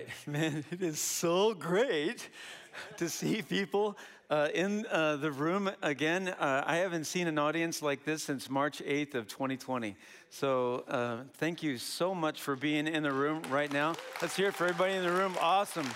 right, 0.00 0.08
man, 0.26 0.64
it 0.70 0.82
is 0.82 0.98
so 0.98 1.54
great 1.54 2.28
to 2.96 3.08
see 3.08 3.42
people 3.42 3.96
uh, 4.30 4.48
in 4.54 4.86
uh, 4.90 5.16
the 5.16 5.30
room 5.30 5.70
again. 5.82 6.28
Uh, 6.28 6.62
I 6.66 6.76
haven't 6.76 7.04
seen 7.04 7.26
an 7.26 7.38
audience 7.38 7.82
like 7.82 8.04
this 8.04 8.22
since 8.22 8.48
March 8.48 8.82
8th 8.82 9.14
of 9.14 9.28
2020. 9.28 9.96
So 10.30 10.84
uh, 10.88 11.18
thank 11.38 11.62
you 11.62 11.78
so 11.78 12.14
much 12.14 12.40
for 12.40 12.56
being 12.56 12.86
in 12.86 13.02
the 13.02 13.12
room 13.12 13.42
right 13.50 13.72
now. 13.72 13.94
Let's 14.22 14.36
hear 14.36 14.48
it 14.48 14.54
for 14.54 14.64
everybody 14.64 14.94
in 14.94 15.02
the 15.02 15.12
room. 15.12 15.36
Awesome. 15.40 15.86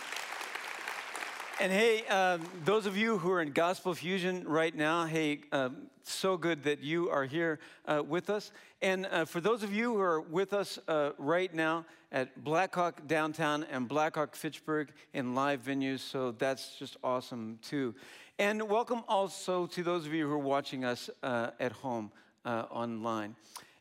And 1.61 1.71
hey, 1.71 2.05
um, 2.07 2.41
those 2.65 2.85
of 2.85 2.97
you 2.97 3.17
who 3.17 3.31
are 3.31 3.41
in 3.41 3.53
Gospel 3.53 3.95
Fusion 3.95 4.43
right 4.45 4.75
now, 4.75 5.05
hey, 5.07 5.43
um, 5.53 5.87
so 6.03 6.37
good 6.37 6.65
that 6.65 6.83
you 6.83 7.09
are 7.11 7.25
here 7.25 7.61
uh, 7.87 8.03
with 8.05 8.29
us. 8.29 8.51
And 8.83 9.07
uh, 9.07 9.25
for 9.25 9.41
those 9.41 9.63
of 9.63 9.73
you 9.73 9.95
who 9.95 10.01
are 10.01 10.21
with 10.21 10.53
us 10.53 10.81
uh, 10.89 11.11
right 11.17 11.55
now 11.55 11.87
at 12.11 12.43
Blackhawk 12.43 13.07
Downtown 13.07 13.65
and 13.71 13.87
Blackhawk 13.87 14.35
Fitchburg 14.35 14.91
in 15.13 15.37
live 15.37 15.63
venues, 15.63 16.01
so 16.01 16.33
that's 16.33 16.77
just 16.77 16.97
awesome 17.05 17.61
too. 17.63 17.95
And 18.41 18.69
welcome 18.69 19.05
also 19.07 19.67
to 19.67 19.85
those 19.85 20.07
of 20.07 20.13
you 20.13 20.27
who 20.27 20.35
are 20.35 20.39
watching 20.39 20.85
us 20.85 21.09
uh, 21.23 21.51
at 21.61 21.71
home 21.71 22.11
uh, 22.45 22.65
online. 22.69 23.37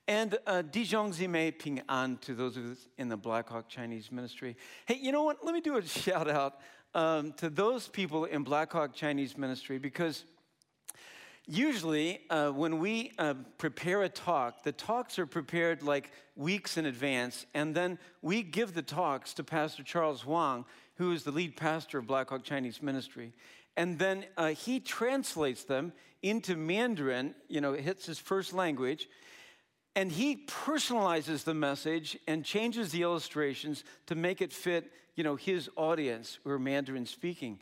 And 0.07 0.37
uh, 0.45 0.61
Dijon 0.61 1.11
Zime 1.11 1.51
Ping 1.53 1.81
An 1.89 2.17
to 2.21 2.35
those 2.35 2.55
of 2.55 2.71
us 2.71 2.87
in 2.99 3.09
the 3.09 3.17
Blackhawk 3.17 3.67
Chinese 3.67 4.11
ministry. 4.11 4.57
Hey, 4.85 4.99
you 5.01 5.11
know 5.11 5.23
what? 5.23 5.43
Let 5.43 5.55
me 5.55 5.61
do 5.61 5.77
a 5.77 5.81
shout 5.87 6.29
out 6.29 6.59
um, 6.93 7.33
to 7.33 7.49
those 7.49 7.87
people 7.87 8.25
in 8.25 8.43
Blackhawk 8.43 8.93
Chinese 8.93 9.37
Ministry 9.37 9.79
because 9.79 10.25
usually 11.45 12.21
uh, 12.29 12.49
when 12.49 12.79
we 12.79 13.11
uh, 13.17 13.33
prepare 13.57 14.03
a 14.03 14.09
talk, 14.09 14.63
the 14.63 14.71
talks 14.71 15.19
are 15.19 15.25
prepared 15.25 15.83
like 15.83 16.11
weeks 16.35 16.77
in 16.77 16.85
advance, 16.85 17.45
and 17.53 17.75
then 17.75 17.99
we 18.21 18.43
give 18.43 18.73
the 18.73 18.81
talks 18.81 19.33
to 19.35 19.43
Pastor 19.43 19.83
Charles 19.83 20.25
Wang, 20.25 20.65
who 20.95 21.11
is 21.11 21.23
the 21.23 21.31
lead 21.31 21.57
pastor 21.57 21.97
of 21.97 22.07
Blackhawk 22.07 22.43
Chinese 22.43 22.81
Ministry. 22.81 23.33
And 23.75 23.97
then 23.97 24.25
uh, 24.37 24.49
he 24.49 24.79
translates 24.79 25.63
them 25.63 25.93
into 26.21 26.55
Mandarin, 26.55 27.35
you 27.49 27.59
know, 27.59 27.73
it's 27.73 28.05
his 28.05 28.19
first 28.19 28.53
language. 28.53 29.09
And 29.95 30.11
he 30.11 30.37
personalizes 30.47 31.43
the 31.43 31.53
message 31.53 32.17
and 32.27 32.43
changes 32.43 32.91
the 32.91 33.03
illustrations 33.03 33.83
to 34.07 34.15
make 34.15 34.41
it 34.41 34.51
fit, 34.51 34.91
you 35.15 35.23
know, 35.23 35.35
his 35.35 35.69
audience 35.75 36.39
who 36.43 36.49
are 36.49 36.59
Mandarin 36.59 37.05
speaking. 37.05 37.59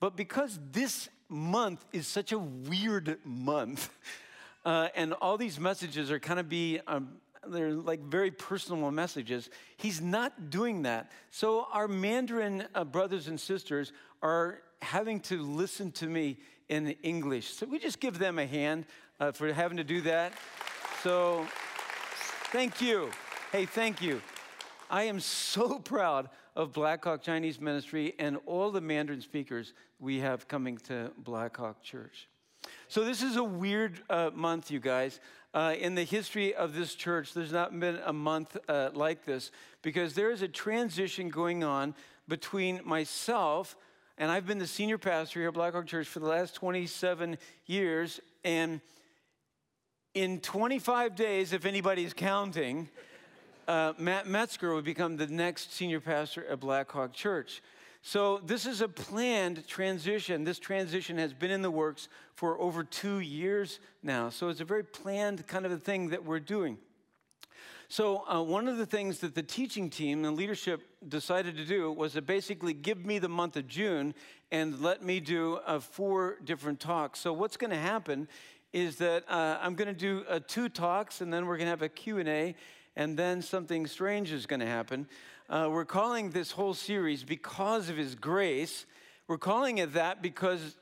But 0.00 0.16
because 0.16 0.58
this 0.72 1.08
month 1.28 1.84
is 1.92 2.06
such 2.06 2.32
a 2.32 2.38
weird 2.38 3.18
month, 3.24 3.90
uh, 4.64 4.88
and 4.94 5.12
all 5.14 5.36
these 5.36 5.60
messages 5.60 6.10
are 6.10 6.18
kind 6.18 6.40
of 6.40 6.48
be, 6.48 6.80
um, 6.86 7.16
they're 7.46 7.72
like 7.72 8.00
very 8.00 8.30
personal 8.30 8.90
messages, 8.90 9.50
he's 9.76 10.00
not 10.00 10.48
doing 10.48 10.82
that. 10.82 11.12
So 11.30 11.66
our 11.70 11.86
Mandarin 11.86 12.64
uh, 12.74 12.84
brothers 12.84 13.28
and 13.28 13.38
sisters 13.38 13.92
are 14.22 14.62
having 14.80 15.20
to 15.20 15.42
listen 15.42 15.92
to 15.92 16.06
me 16.06 16.38
in 16.70 16.96
English. 17.02 17.52
So 17.52 17.66
we 17.66 17.78
just 17.78 18.00
give 18.00 18.18
them 18.18 18.38
a 18.38 18.46
hand 18.46 18.86
uh, 19.20 19.32
for 19.32 19.52
having 19.52 19.76
to 19.76 19.84
do 19.84 20.00
that. 20.00 20.32
So. 21.02 21.46
Thank 22.54 22.80
you. 22.80 23.10
Hey, 23.50 23.66
thank 23.66 24.00
you. 24.00 24.22
I 24.88 25.02
am 25.02 25.18
so 25.18 25.78
proud 25.84 26.28
of 26.54 26.72
Blackhawk 26.72 27.20
Chinese 27.20 27.60
Ministry 27.60 28.14
and 28.16 28.38
all 28.46 28.70
the 28.70 28.80
Mandarin 28.80 29.22
speakers 29.22 29.72
we 29.98 30.20
have 30.20 30.46
coming 30.46 30.78
to 30.86 31.10
Blackhawk 31.18 31.82
Church. 31.82 32.28
So, 32.86 33.04
this 33.04 33.24
is 33.24 33.34
a 33.34 33.42
weird 33.42 34.02
uh, 34.08 34.30
month, 34.32 34.70
you 34.70 34.78
guys. 34.78 35.18
Uh, 35.52 35.74
in 35.76 35.96
the 35.96 36.04
history 36.04 36.54
of 36.54 36.76
this 36.76 36.94
church, 36.94 37.34
there's 37.34 37.50
not 37.50 37.76
been 37.80 37.98
a 38.04 38.12
month 38.12 38.56
uh, 38.68 38.90
like 38.94 39.24
this 39.24 39.50
because 39.82 40.14
there 40.14 40.30
is 40.30 40.40
a 40.40 40.46
transition 40.48 41.30
going 41.30 41.64
on 41.64 41.92
between 42.28 42.80
myself, 42.84 43.76
and 44.16 44.30
I've 44.30 44.46
been 44.46 44.60
the 44.60 44.68
senior 44.68 44.96
pastor 44.96 45.40
here 45.40 45.48
at 45.48 45.54
Blackhawk 45.54 45.88
Church 45.88 46.06
for 46.06 46.20
the 46.20 46.28
last 46.28 46.54
27 46.54 47.36
years, 47.66 48.20
and 48.44 48.80
in 50.14 50.38
25 50.40 51.16
days, 51.16 51.52
if 51.52 51.66
anybody's 51.66 52.14
counting, 52.14 52.88
uh, 53.66 53.92
Matt 53.98 54.28
Metzger 54.28 54.72
would 54.74 54.84
become 54.84 55.16
the 55.16 55.26
next 55.26 55.72
senior 55.72 56.00
pastor 56.00 56.46
at 56.46 56.60
Blackhawk 56.60 57.12
Church. 57.12 57.62
So, 58.02 58.38
this 58.44 58.66
is 58.66 58.80
a 58.80 58.88
planned 58.88 59.66
transition. 59.66 60.44
This 60.44 60.58
transition 60.58 61.16
has 61.18 61.32
been 61.32 61.50
in 61.50 61.62
the 61.62 61.70
works 61.70 62.08
for 62.34 62.60
over 62.60 62.84
two 62.84 63.20
years 63.20 63.80
now. 64.02 64.28
So, 64.28 64.50
it's 64.50 64.60
a 64.60 64.64
very 64.64 64.84
planned 64.84 65.46
kind 65.46 65.66
of 65.66 65.72
a 65.72 65.78
thing 65.78 66.10
that 66.10 66.24
we're 66.24 66.38
doing. 66.38 66.76
So, 67.88 68.24
uh, 68.28 68.42
one 68.42 68.68
of 68.68 68.76
the 68.76 68.86
things 68.86 69.20
that 69.20 69.34
the 69.34 69.42
teaching 69.42 69.88
team 69.88 70.24
and 70.24 70.36
leadership 70.36 70.82
decided 71.08 71.56
to 71.56 71.64
do 71.64 71.92
was 71.92 72.12
to 72.12 72.22
basically 72.22 72.74
give 72.74 73.04
me 73.04 73.18
the 73.18 73.28
month 73.28 73.56
of 73.56 73.68
June 73.68 74.14
and 74.50 74.80
let 74.80 75.02
me 75.02 75.18
do 75.18 75.58
uh, 75.66 75.80
four 75.80 76.38
different 76.44 76.80
talks. 76.80 77.20
So, 77.20 77.32
what's 77.32 77.56
going 77.56 77.70
to 77.70 77.76
happen 77.76 78.28
is 78.74 78.96
that 78.96 79.22
uh, 79.28 79.56
I'm 79.62 79.76
going 79.76 79.86
to 79.86 79.94
do 79.94 80.24
uh, 80.28 80.40
two 80.48 80.68
talks, 80.68 81.20
and 81.20 81.32
then 81.32 81.46
we're 81.46 81.56
going 81.56 81.66
to 81.66 81.70
have 81.70 81.82
a 81.82 81.88
Q&A, 81.88 82.56
and 82.96 83.16
then 83.16 83.40
something 83.40 83.86
strange 83.86 84.32
is 84.32 84.46
going 84.46 84.58
to 84.58 84.66
happen. 84.66 85.06
Uh, 85.48 85.68
we're 85.70 85.84
calling 85.84 86.30
this 86.30 86.50
whole 86.50 86.74
series 86.74 87.22
Because 87.22 87.88
of 87.88 87.96
His 87.96 88.16
Grace. 88.16 88.84
We're 89.28 89.38
calling 89.38 89.78
it 89.78 89.92
that 89.92 90.22
because 90.22 90.76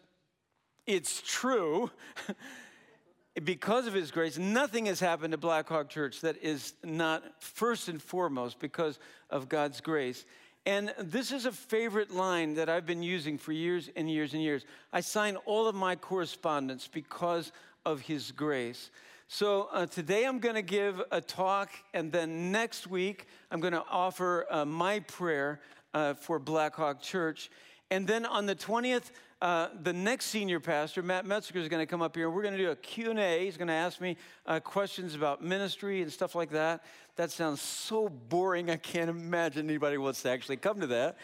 it's 0.86 1.20
true. 1.20 1.90
because 3.44 3.86
of 3.86 3.92
His 3.92 4.10
grace, 4.10 4.38
nothing 4.38 4.86
has 4.86 4.98
happened 4.98 5.32
to 5.32 5.38
Blackhawk 5.38 5.90
Church 5.90 6.22
that 6.22 6.42
is 6.42 6.72
not 6.82 7.22
first 7.42 7.88
and 7.88 8.02
foremost 8.02 8.58
because 8.58 8.98
of 9.28 9.50
God's 9.50 9.82
grace. 9.82 10.24
And 10.64 10.94
this 10.98 11.32
is 11.32 11.44
a 11.44 11.52
favorite 11.52 12.12
line 12.12 12.54
that 12.54 12.68
I've 12.68 12.86
been 12.86 13.02
using 13.02 13.36
for 13.36 13.52
years 13.52 13.90
and 13.96 14.08
years 14.08 14.32
and 14.32 14.42
years. 14.42 14.64
I 14.92 15.00
sign 15.00 15.36
all 15.44 15.66
of 15.66 15.74
my 15.74 15.96
correspondence 15.96 16.88
because 16.88 17.50
of 17.84 18.00
His 18.00 18.32
grace. 18.32 18.90
So 19.28 19.68
uh, 19.72 19.86
today 19.86 20.24
I'm 20.24 20.40
going 20.40 20.56
to 20.56 20.62
give 20.62 21.02
a 21.10 21.20
talk, 21.20 21.70
and 21.94 22.12
then 22.12 22.52
next 22.52 22.86
week 22.86 23.26
I'm 23.50 23.60
going 23.60 23.72
to 23.72 23.84
offer 23.90 24.46
uh, 24.50 24.64
my 24.64 25.00
prayer 25.00 25.60
uh, 25.94 26.14
for 26.14 26.38
Blackhawk 26.38 27.00
Church. 27.00 27.50
And 27.90 28.06
then 28.06 28.26
on 28.26 28.46
the 28.46 28.54
20th, 28.54 29.10
uh, 29.40 29.68
the 29.82 29.92
next 29.92 30.26
senior 30.26 30.60
pastor, 30.60 31.02
Matt 31.02 31.26
Metzger, 31.26 31.58
is 31.58 31.68
going 31.68 31.82
to 31.82 31.86
come 31.86 32.00
up 32.00 32.14
here. 32.14 32.26
and 32.26 32.34
We're 32.36 32.42
going 32.42 32.56
to 32.56 32.62
do 32.62 32.70
a 32.70 32.76
Q&A. 32.76 33.44
He's 33.44 33.56
going 33.56 33.68
to 33.68 33.74
ask 33.74 34.00
me 34.00 34.16
uh, 34.46 34.60
questions 34.60 35.14
about 35.14 35.42
ministry 35.42 36.00
and 36.00 36.12
stuff 36.12 36.34
like 36.34 36.50
that. 36.50 36.84
That 37.16 37.30
sounds 37.30 37.60
so 37.60 38.08
boring. 38.08 38.70
I 38.70 38.76
can't 38.76 39.10
imagine 39.10 39.68
anybody 39.68 39.98
wants 39.98 40.22
to 40.22 40.30
actually 40.30 40.58
come 40.58 40.80
to 40.80 40.86
that. 40.88 41.18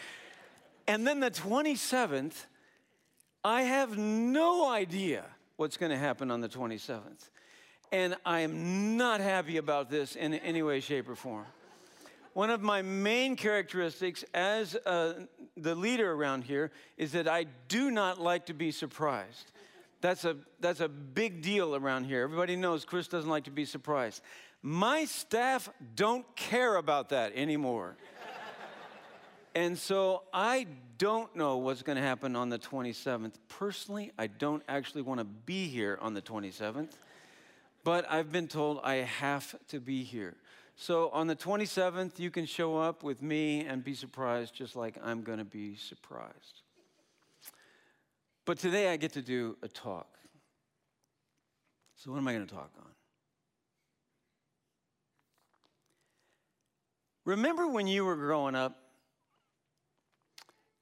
And 0.87 1.07
then 1.07 1.21
the 1.21 1.31
27th, 1.31 2.47
I 3.45 3.63
have 3.63 3.97
no 3.97 4.69
idea 4.69 5.25
what's 5.59 5.77
going 5.77 5.91
to 5.91 5.99
happen 5.99 6.31
on 6.31 6.41
the 6.41 6.49
27th. 6.49 7.31
And 7.91 8.17
I 8.25 8.41
am 8.41 8.97
not 8.97 9.21
happy 9.21 9.57
about 9.57 9.91
this 9.91 10.15
in 10.15 10.35
any 10.35 10.63
way, 10.63 10.79
shape, 10.81 11.09
or 11.09 11.17
form. 11.17 11.47
One 12.33 12.51
of 12.51 12.63
my 12.63 12.81
main 12.81 13.35
characteristics 13.35 14.25
as 14.33 14.77
uh, 14.87 15.25
the 15.57 15.75
leader 15.75 16.13
around 16.13 16.45
here 16.45 16.71
is 16.97 17.11
that 17.13 17.27
I 17.27 17.47
do 17.67 17.91
not 17.91 18.21
like 18.21 18.47
to 18.47 18.55
be 18.55 18.71
surprised. 18.71 19.51
That's 20.01 20.25
a, 20.25 20.37
that's 20.61 20.79
a 20.79 20.89
big 20.89 21.43
deal 21.43 21.75
around 21.75 22.05
here. 22.05 22.23
Everybody 22.23 22.55
knows 22.55 22.85
Chris 22.85 23.09
doesn't 23.09 23.29
like 23.29 23.45
to 23.45 23.51
be 23.51 23.65
surprised. 23.65 24.23
My 24.63 25.07
staff 25.07 25.69
don't 25.97 26.25
care 26.37 26.77
about 26.77 27.09
that 27.09 27.33
anymore. 27.35 27.97
And 29.55 29.79
so 29.79 30.23
I 30.33 30.67
don't 30.99 31.35
know 31.37 31.59
what's 31.59 31.83
going 31.83 31.97
to 31.97 32.03
happen 32.03 32.37
on 32.37 32.49
the 32.49 32.59
27th. 32.59 33.35
Personally, 33.49 34.13
I 34.19 34.27
don't 34.27 34.63
actually 34.69 35.03
want 35.03 35.21
to 35.21 35.25
be 35.25 35.69
here 35.69 35.99
on 36.01 36.15
the 36.15 36.23
27th, 36.23 36.93
but 37.85 38.11
I've 38.11 38.33
been 38.33 38.49
told 38.49 38.81
I 38.83 38.97
have 38.97 39.55
to 39.69 39.81
be 39.81 40.03
here. 40.03 40.37
So 40.77 41.11
on 41.11 41.27
the 41.27 41.37
27th, 41.37 42.19
you 42.19 42.31
can 42.31 42.47
show 42.47 42.77
up 42.77 43.03
with 43.03 43.23
me 43.23 43.65
and 43.65 43.83
be 43.83 43.95
surprised 43.95 44.55
just 44.55 44.77
like 44.77 44.97
I'm 45.03 45.23
going 45.23 45.39
to 45.39 45.45
be 45.45 45.75
surprised. 45.77 46.63
But 48.45 48.59
today 48.59 48.89
I 48.89 48.97
get 48.97 49.13
to 49.13 49.23
do 49.23 49.57
a 49.63 49.69
talk. 49.69 50.07
So, 51.97 52.13
what 52.13 52.19
am 52.19 52.29
I 52.29 52.33
going 52.33 52.47
to 52.47 52.55
talk 52.55 52.71
on? 52.79 52.91
Remember 57.25 57.69
when 57.69 57.87
you 57.87 58.05
were 58.05 58.17
growing 58.17 58.55
up 58.55 58.88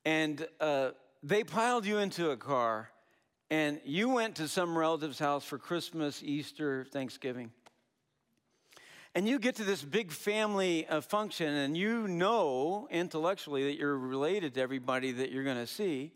and 0.06 0.46
uh, 0.60 0.90
they 1.24 1.42
piled 1.42 1.84
you 1.84 1.98
into 1.98 2.30
a 2.30 2.36
car, 2.36 2.90
and 3.50 3.80
you 3.84 4.08
went 4.08 4.36
to 4.36 4.46
some 4.46 4.78
relative's 4.78 5.18
house 5.18 5.44
for 5.44 5.58
Christmas, 5.58 6.22
Easter, 6.22 6.86
Thanksgiving. 6.92 7.50
And 9.16 9.28
you 9.28 9.40
get 9.40 9.56
to 9.56 9.64
this 9.64 9.82
big 9.82 10.12
family 10.12 10.86
uh, 10.86 11.00
function, 11.00 11.52
and 11.52 11.76
you 11.76 12.06
know 12.06 12.86
intellectually 12.88 13.64
that 13.64 13.78
you're 13.78 13.98
related 13.98 14.54
to 14.54 14.60
everybody 14.60 15.10
that 15.10 15.32
you're 15.32 15.42
going 15.42 15.56
to 15.56 15.66
see. 15.66 16.12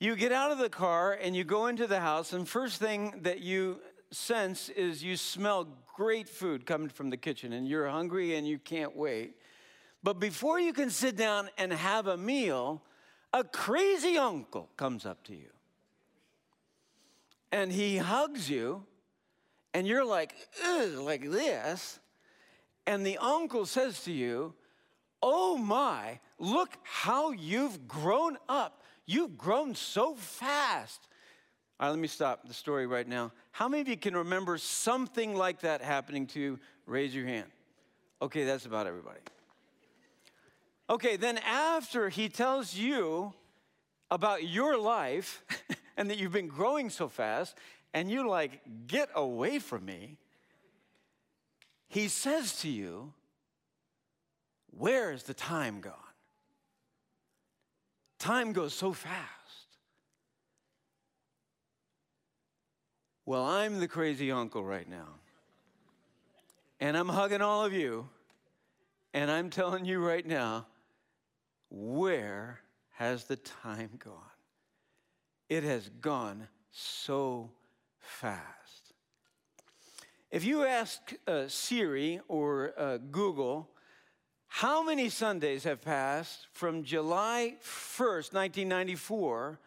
You 0.00 0.16
get 0.16 0.32
out 0.32 0.50
of 0.50 0.56
the 0.56 0.70
car 0.70 1.12
and 1.12 1.36
you 1.36 1.44
go 1.44 1.66
into 1.66 1.86
the 1.86 2.00
house, 2.00 2.32
and 2.32 2.48
first 2.48 2.80
thing 2.80 3.20
that 3.20 3.40
you 3.40 3.80
sense 4.10 4.70
is 4.70 5.04
you 5.04 5.18
smell 5.18 5.68
great 5.94 6.26
food 6.26 6.64
coming 6.64 6.88
from 6.88 7.10
the 7.10 7.18
kitchen, 7.18 7.52
and 7.52 7.68
you're 7.68 7.86
hungry 7.86 8.34
and 8.34 8.48
you 8.48 8.58
can't 8.58 8.96
wait. 8.96 9.34
But 10.02 10.20
before 10.20 10.60
you 10.60 10.72
can 10.72 10.90
sit 10.90 11.16
down 11.16 11.48
and 11.58 11.72
have 11.72 12.06
a 12.06 12.16
meal, 12.16 12.82
a 13.32 13.44
crazy 13.44 14.16
uncle 14.16 14.68
comes 14.76 15.04
up 15.04 15.24
to 15.24 15.34
you. 15.34 15.50
And 17.50 17.72
he 17.72 17.96
hugs 17.96 18.48
you, 18.48 18.84
and 19.74 19.86
you're 19.86 20.04
like, 20.04 20.34
like 20.96 21.30
this. 21.30 21.98
And 22.86 23.04
the 23.04 23.18
uncle 23.18 23.66
says 23.66 24.02
to 24.04 24.12
you, 24.12 24.54
Oh 25.22 25.58
my, 25.58 26.20
look 26.38 26.76
how 26.84 27.32
you've 27.32 27.88
grown 27.88 28.38
up. 28.48 28.82
You've 29.04 29.36
grown 29.36 29.74
so 29.74 30.14
fast. 30.14 31.08
All 31.80 31.86
right, 31.86 31.90
let 31.90 31.98
me 31.98 32.08
stop 32.08 32.46
the 32.46 32.54
story 32.54 32.86
right 32.86 33.06
now. 33.06 33.32
How 33.52 33.68
many 33.68 33.80
of 33.80 33.88
you 33.88 33.96
can 33.96 34.16
remember 34.16 34.58
something 34.58 35.34
like 35.34 35.60
that 35.60 35.82
happening 35.82 36.26
to 36.28 36.40
you? 36.40 36.58
Raise 36.86 37.14
your 37.14 37.26
hand. 37.26 37.48
Okay, 38.20 38.44
that's 38.44 38.66
about 38.66 38.86
everybody. 38.86 39.20
Okay, 40.90 41.16
then 41.16 41.38
after 41.38 42.08
he 42.08 42.28
tells 42.28 42.74
you 42.74 43.34
about 44.10 44.48
your 44.48 44.78
life 44.78 45.44
and 45.96 46.08
that 46.10 46.18
you've 46.18 46.32
been 46.32 46.48
growing 46.48 46.88
so 46.88 47.08
fast, 47.08 47.56
and 47.92 48.10
you 48.10 48.28
like, 48.28 48.60
get 48.86 49.08
away 49.14 49.58
from 49.58 49.84
me, 49.84 50.16
he 51.88 52.08
says 52.08 52.60
to 52.60 52.68
you, 52.68 53.12
Where 54.70 55.12
is 55.12 55.24
the 55.24 55.34
time 55.34 55.80
gone? 55.80 55.94
Time 58.18 58.52
goes 58.52 58.74
so 58.74 58.92
fast. 58.92 59.28
Well, 63.24 63.44
I'm 63.44 63.78
the 63.78 63.88
crazy 63.88 64.32
uncle 64.32 64.64
right 64.64 64.88
now. 64.88 65.08
And 66.80 66.96
I'm 66.96 67.08
hugging 67.08 67.42
all 67.42 67.64
of 67.64 67.72
you. 67.72 68.08
And 69.12 69.30
I'm 69.30 69.50
telling 69.50 69.84
you 69.84 70.04
right 70.04 70.26
now, 70.26 70.66
where 71.70 72.60
has 72.94 73.24
the 73.24 73.36
time 73.36 73.90
gone? 73.98 74.14
It 75.48 75.64
has 75.64 75.88
gone 76.00 76.48
so 76.70 77.50
fast. 77.98 78.78
If 80.30 80.44
you 80.44 80.64
ask 80.64 81.14
uh, 81.26 81.48
Siri 81.48 82.20
or 82.28 82.74
uh, 82.76 82.98
Google, 82.98 83.70
how 84.46 84.82
many 84.82 85.08
Sundays 85.08 85.64
have 85.64 85.80
passed 85.80 86.48
from 86.52 86.82
July 86.82 87.56
1st, 87.62 88.34
1994 88.34 89.58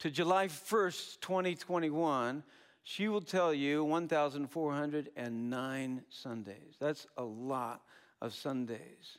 to 0.00 0.10
July 0.10 0.48
1st, 0.48 1.20
2021? 1.20 2.42
She 2.82 3.08
will 3.08 3.20
tell 3.20 3.54
you 3.54 3.84
1,409 3.84 6.02
Sundays. 6.08 6.74
That's 6.80 7.06
a 7.16 7.22
lot 7.22 7.82
of 8.20 8.34
Sundays. 8.34 9.18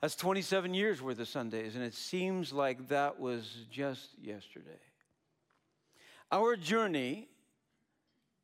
That's 0.00 0.14
27 0.14 0.74
years 0.74 1.02
worth 1.02 1.18
of 1.18 1.26
Sundays, 1.26 1.74
and 1.74 1.82
it 1.82 1.94
seems 1.94 2.52
like 2.52 2.88
that 2.88 3.18
was 3.18 3.66
just 3.68 4.10
yesterday. 4.22 4.78
Our 6.30 6.54
journey, 6.54 7.26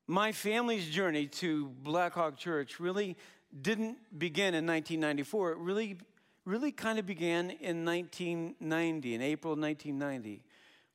my 0.09 0.33
family's 0.33 0.89
journey 0.91 1.27
to 1.27 1.69
Blackhawk 1.69 2.39
Church, 2.39 2.81
really 2.81 3.17
didn't 3.62 3.99
begin 4.19 4.55
in 4.55 4.67
1994. 4.67 5.53
It 5.53 5.59
really, 5.59 5.99
really 6.45 6.73
kind 6.73 6.99
of 6.99 7.06
began 7.06 7.51
in 7.51 7.85
1990, 7.85 9.15
in 9.15 9.23
April 9.23 9.55
1990, 9.55 10.43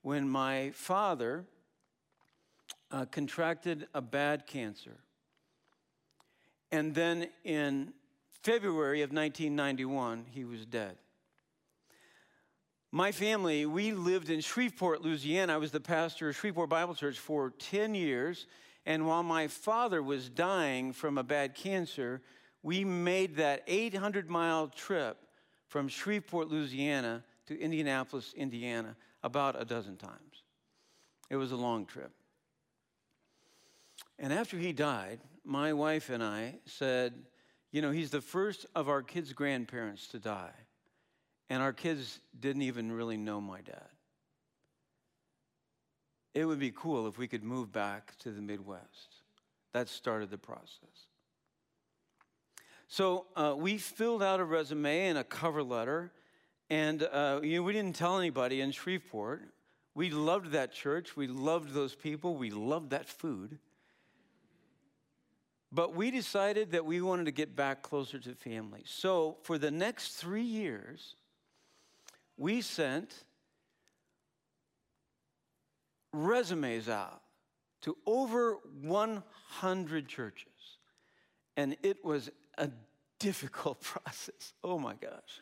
when 0.02 0.28
my 0.28 0.72
father 0.72 1.46
uh, 2.92 3.06
contracted 3.06 3.88
a 3.94 4.02
bad 4.02 4.46
cancer. 4.46 4.98
And 6.70 6.94
then 6.94 7.30
in 7.46 7.94
February 8.44 9.02
of 9.02 9.12
1991, 9.12 10.26
he 10.32 10.46
was 10.46 10.66
dead. 10.66 10.96
My 12.92 13.12
family, 13.12 13.66
we 13.66 13.92
lived 13.92 14.30
in 14.30 14.42
Shreveport, 14.42 15.02
Louisiana. 15.02 15.54
I 15.54 15.58
was 15.58 15.72
the 15.72 15.80
pastor 15.80 16.30
of 16.30 16.36
Shreveport 16.36 16.70
Bible 16.70 16.96
Church 16.96 17.20
for 17.20 17.52
10 17.52 17.94
years. 17.94 18.48
And 18.86 19.06
while 19.06 19.22
my 19.22 19.48
father 19.48 20.02
was 20.02 20.30
dying 20.30 20.94
from 20.94 21.18
a 21.18 21.24
bad 21.24 21.54
cancer, 21.54 22.22
we 22.64 22.84
made 22.84 23.36
that 23.36 23.64
800 23.68 24.30
mile 24.30 24.70
trip 24.70 25.18
from 25.68 25.88
Shreveport, 25.88 26.50
Louisiana 26.50 27.24
to 27.46 27.60
Indianapolis, 27.60 28.34
Indiana, 28.36 28.96
about 29.22 29.62
a 29.62 29.66
dozen 29.66 29.98
times. 29.98 30.44
It 31.30 31.36
was 31.36 31.52
a 31.52 31.58
long 31.58 31.86
trip. 31.86 32.12
And 34.18 34.34
after 34.34 34.58
he 34.58 34.74
died, 34.74 35.20
my 35.44 35.74
wife 35.74 36.10
and 36.10 36.24
I 36.24 36.56
said, 36.66 37.14
you 37.72 37.82
know, 37.82 37.92
he's 37.92 38.10
the 38.10 38.22
first 38.22 38.66
of 38.76 38.90
our 38.90 39.02
kids' 39.02 39.34
grandparents 39.34 40.08
to 40.08 40.20
die. 40.20 40.54
And 41.50 41.64
our 41.64 41.74
kids 41.74 42.20
didn't 42.40 42.62
even 42.64 42.92
really 42.92 43.18
know 43.18 43.42
my 43.42 43.62
dad. 43.62 43.90
It 46.34 46.46
would 46.46 46.60
be 46.60 46.72
cool 46.72 47.08
if 47.08 47.18
we 47.18 47.28
could 47.28 47.44
move 47.44 47.72
back 47.72 48.16
to 48.20 48.32
the 48.32 48.42
Midwest. 48.42 49.16
That 49.74 49.90
started 49.90 50.30
the 50.30 50.38
process. 50.38 51.08
So 52.88 53.28
uh, 53.36 53.56
we 53.58 53.78
filled 53.78 54.24
out 54.24 54.40
a 54.40 54.44
resume 54.44 55.10
and 55.10 55.18
a 55.18 55.24
cover 55.24 55.62
letter, 55.62 56.12
and 56.70 57.04
uh, 57.04 57.40
you 57.44 57.58
know, 57.58 57.64
we 57.64 57.74
didn't 57.74 57.96
tell 57.96 58.18
anybody 58.18 58.62
in 58.62 58.72
Shreveport. 58.72 59.44
We 59.94 60.10
loved 60.10 60.52
that 60.52 60.72
church. 60.72 61.16
We 61.16 61.28
loved 61.28 61.74
those 61.74 61.94
people. 61.94 62.36
We 62.36 62.52
loved 62.52 62.92
that 62.92 63.08
food. 63.08 63.60
But 65.72 65.96
we 65.96 66.10
decided 66.10 66.72
that 66.72 66.86
we 66.86 67.00
wanted 67.02 67.26
to 67.26 67.32
get 67.32 67.56
back 67.56 67.84
closer 67.84 68.18
to 68.20 68.34
family. 68.34 68.82
So 68.86 69.38
for 69.44 69.58
the 69.58 69.70
next 69.70 70.14
three 70.14 70.42
years, 70.42 71.16
we 72.38 72.62
sent 72.62 73.14
resumes 76.12 76.90
out 76.90 77.22
to 77.82 77.96
over 78.06 78.58
100 78.82 80.08
churches. 80.08 80.48
And 81.56 81.78
it 81.84 82.04
was 82.04 82.30
a 82.58 82.70
difficult 83.20 83.82
process. 83.82 84.54
Oh 84.64 84.80
my 84.80 84.96
gosh. 84.96 85.42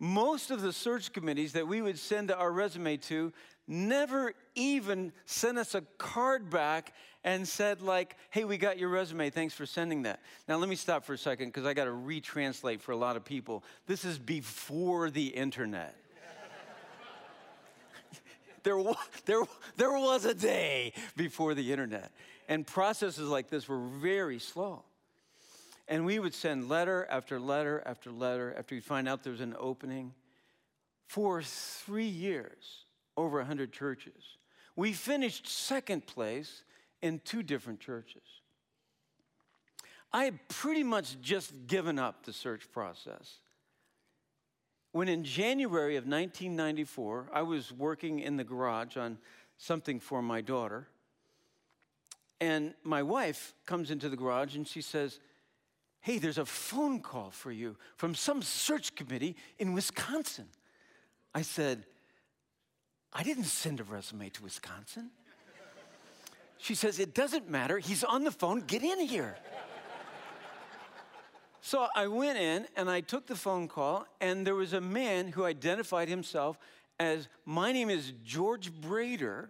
Most 0.00 0.50
of 0.50 0.62
the 0.62 0.72
search 0.72 1.12
committees 1.12 1.52
that 1.52 1.68
we 1.68 1.80
would 1.80 1.98
send 1.98 2.30
our 2.30 2.50
resume 2.50 2.96
to 2.96 3.32
never 3.66 4.32
even 4.54 5.12
sent 5.24 5.56
us 5.58 5.74
a 5.74 5.82
card 5.98 6.50
back 6.50 6.92
and 7.24 7.48
said 7.48 7.82
like 7.82 8.16
hey 8.30 8.44
we 8.44 8.56
got 8.56 8.78
your 8.78 8.88
resume. 8.88 9.30
Thanks 9.30 9.54
for 9.54 9.66
sending 9.66 10.02
that. 10.02 10.20
Now 10.46 10.56
let 10.56 10.68
me 10.68 10.76
stop 10.76 11.04
for 11.04 11.14
a 11.14 11.18
second 11.18 11.48
because 11.48 11.64
i 11.64 11.74
got 11.74 11.84
to 11.84 11.90
retranslate 11.90 12.80
for 12.80 12.92
a 12.92 12.96
lot 12.96 13.16
of 13.16 13.24
people. 13.24 13.64
This 13.86 14.04
is 14.04 14.18
before 14.18 15.10
the 15.10 15.26
internet. 15.26 15.96
There, 18.62 18.78
was, 18.78 18.96
there, 19.26 19.42
there 19.76 19.92
was 19.92 20.24
a 20.24 20.32
day 20.32 20.94
before 21.18 21.52
the 21.52 21.70
internet 21.70 22.10
and 22.48 22.66
processes 22.66 23.28
like 23.28 23.50
this 23.50 23.68
were 23.68 23.78
very 23.78 24.38
slow. 24.38 24.84
And 25.86 26.06
we 26.06 26.18
would 26.18 26.34
send 26.34 26.68
letter 26.68 27.06
after 27.10 27.38
letter 27.38 27.82
after 27.84 28.10
letter 28.10 28.54
after 28.56 28.74
we 28.74 28.80
find 28.80 29.08
out 29.08 29.22
there 29.22 29.32
was 29.32 29.40
an 29.40 29.54
opening. 29.58 30.12
For 31.06 31.42
three 31.42 32.06
years 32.06 32.84
over 33.16 33.38
100 33.38 33.72
churches. 33.72 34.38
We 34.76 34.92
finished 34.92 35.46
second 35.46 36.06
place 36.06 36.64
in 37.04 37.20
two 37.22 37.42
different 37.42 37.80
churches. 37.80 38.22
I 40.10 40.24
had 40.24 40.48
pretty 40.48 40.82
much 40.82 41.20
just 41.20 41.52
given 41.66 41.98
up 41.98 42.24
the 42.24 42.32
search 42.32 42.72
process. 42.72 43.40
When 44.92 45.08
in 45.08 45.22
January 45.22 45.96
of 45.96 46.04
1994, 46.04 47.28
I 47.30 47.42
was 47.42 47.70
working 47.70 48.20
in 48.20 48.38
the 48.38 48.44
garage 48.44 48.96
on 48.96 49.18
something 49.58 50.00
for 50.00 50.22
my 50.22 50.40
daughter, 50.40 50.88
and 52.40 52.72
my 52.82 53.02
wife 53.02 53.54
comes 53.66 53.90
into 53.90 54.08
the 54.08 54.16
garage 54.16 54.56
and 54.56 54.66
she 54.66 54.80
says, 54.80 55.20
Hey, 56.00 56.16
there's 56.18 56.38
a 56.38 56.46
phone 56.46 57.00
call 57.00 57.30
for 57.30 57.52
you 57.52 57.76
from 57.96 58.14
some 58.14 58.40
search 58.40 58.94
committee 58.94 59.36
in 59.58 59.74
Wisconsin. 59.74 60.46
I 61.34 61.42
said, 61.42 61.84
I 63.12 63.22
didn't 63.22 63.44
send 63.44 63.80
a 63.80 63.84
resume 63.84 64.30
to 64.30 64.42
Wisconsin. 64.42 65.10
She 66.64 66.74
says, 66.74 66.98
It 66.98 67.12
doesn't 67.12 67.50
matter. 67.50 67.78
He's 67.78 68.02
on 68.02 68.24
the 68.24 68.30
phone. 68.30 68.60
Get 68.60 68.82
in 68.82 69.00
here. 69.00 69.36
so 71.60 71.88
I 71.94 72.06
went 72.06 72.38
in 72.38 72.66
and 72.74 72.88
I 72.88 73.02
took 73.02 73.26
the 73.26 73.36
phone 73.36 73.68
call, 73.68 74.06
and 74.18 74.46
there 74.46 74.54
was 74.54 74.72
a 74.72 74.80
man 74.80 75.28
who 75.28 75.44
identified 75.44 76.08
himself 76.08 76.58
as 76.98 77.28
My 77.44 77.70
name 77.70 77.90
is 77.90 78.14
George 78.24 78.72
Brader. 78.72 79.48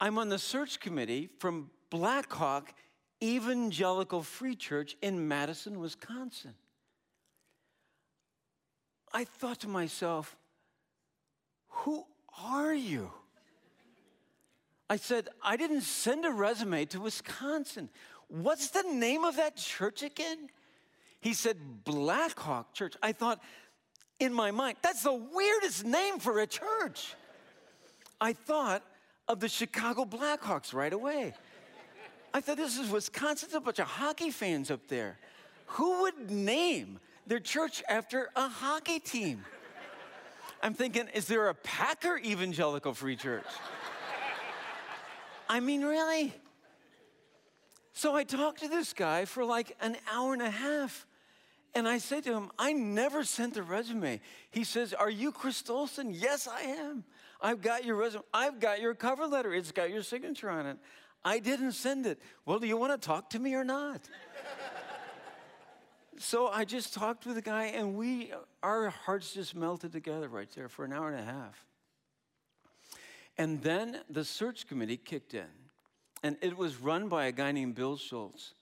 I'm 0.00 0.16
on 0.16 0.28
the 0.28 0.38
search 0.38 0.78
committee 0.78 1.28
from 1.40 1.70
Blackhawk 1.90 2.72
Evangelical 3.20 4.22
Free 4.22 4.54
Church 4.54 4.96
in 5.02 5.26
Madison, 5.26 5.80
Wisconsin. 5.80 6.54
I 9.12 9.24
thought 9.24 9.58
to 9.62 9.68
myself, 9.68 10.36
who 11.66 12.04
are 12.44 12.72
you? 12.72 13.10
I 14.90 14.96
said, 14.96 15.28
I 15.40 15.56
didn't 15.56 15.82
send 15.82 16.24
a 16.24 16.30
resume 16.30 16.84
to 16.86 17.00
Wisconsin. 17.00 17.88
What's 18.26 18.70
the 18.70 18.82
name 18.82 19.24
of 19.24 19.36
that 19.36 19.56
church 19.56 20.02
again? 20.02 20.48
He 21.20 21.32
said, 21.32 21.84
Blackhawk 21.84 22.74
Church. 22.74 22.96
I 23.00 23.12
thought, 23.12 23.40
in 24.18 24.34
my 24.34 24.50
mind, 24.50 24.78
that's 24.82 25.04
the 25.04 25.14
weirdest 25.14 25.84
name 25.84 26.18
for 26.18 26.40
a 26.40 26.46
church. 26.46 27.14
I 28.20 28.32
thought 28.32 28.82
of 29.28 29.38
the 29.38 29.48
Chicago 29.48 30.04
Blackhawks 30.04 30.74
right 30.74 30.92
away. 30.92 31.34
I 32.34 32.40
thought 32.40 32.56
this 32.56 32.76
is 32.76 32.90
Wisconsin, 32.90 33.48
a 33.54 33.60
bunch 33.60 33.78
of 33.78 33.86
hockey 33.86 34.30
fans 34.30 34.72
up 34.72 34.88
there. 34.88 35.18
Who 35.66 36.02
would 36.02 36.32
name 36.32 36.98
their 37.28 37.38
church 37.38 37.80
after 37.88 38.30
a 38.34 38.48
hockey 38.48 38.98
team? 38.98 39.44
I'm 40.64 40.74
thinking, 40.74 41.06
is 41.14 41.26
there 41.26 41.48
a 41.48 41.54
Packer 41.54 42.18
Evangelical 42.18 42.92
Free 42.92 43.16
Church? 43.16 43.46
I 45.50 45.58
mean, 45.58 45.82
really? 45.82 46.32
So 47.92 48.14
I 48.14 48.22
talked 48.22 48.60
to 48.60 48.68
this 48.68 48.92
guy 48.92 49.24
for 49.24 49.44
like 49.44 49.76
an 49.80 49.96
hour 50.08 50.32
and 50.32 50.40
a 50.40 50.48
half. 50.48 51.08
And 51.74 51.88
I 51.88 51.98
said 51.98 52.22
to 52.24 52.34
him, 52.34 52.52
I 52.56 52.72
never 52.72 53.24
sent 53.24 53.56
a 53.56 53.64
resume. 53.64 54.20
He 54.52 54.62
says, 54.62 54.94
Are 54.94 55.10
you 55.10 55.32
Chris 55.32 55.60
Dolson? 55.60 56.12
Yes, 56.12 56.46
I 56.46 56.60
am. 56.60 57.02
I've 57.42 57.62
got 57.62 57.84
your 57.84 57.96
resume. 57.96 58.22
I've 58.32 58.60
got 58.60 58.80
your 58.80 58.94
cover 58.94 59.26
letter. 59.26 59.52
It's 59.52 59.72
got 59.72 59.90
your 59.90 60.04
signature 60.04 60.48
on 60.48 60.66
it. 60.66 60.78
I 61.24 61.40
didn't 61.40 61.72
send 61.72 62.06
it. 62.06 62.20
Well, 62.46 62.60
do 62.60 62.68
you 62.68 62.76
want 62.76 62.92
to 62.92 63.04
talk 63.04 63.30
to 63.30 63.40
me 63.40 63.54
or 63.54 63.64
not? 63.64 64.02
so 66.16 66.46
I 66.46 66.64
just 66.64 66.94
talked 66.94 67.26
with 67.26 67.34
the 67.34 67.42
guy, 67.42 67.64
and 67.64 67.96
we, 67.96 68.32
our 68.62 68.90
hearts 68.90 69.34
just 69.34 69.56
melted 69.56 69.90
together 69.90 70.28
right 70.28 70.48
there 70.54 70.68
for 70.68 70.84
an 70.84 70.92
hour 70.92 71.10
and 71.10 71.18
a 71.18 71.24
half. 71.24 71.66
And 73.40 73.62
then 73.62 73.96
the 74.10 74.22
search 74.22 74.66
committee 74.68 74.98
kicked 74.98 75.32
in, 75.32 75.46
and 76.22 76.36
it 76.42 76.58
was 76.58 76.76
run 76.76 77.08
by 77.08 77.24
a 77.24 77.32
guy 77.32 77.52
named 77.52 77.74
Bill 77.74 77.96
Schultz. 77.96 78.52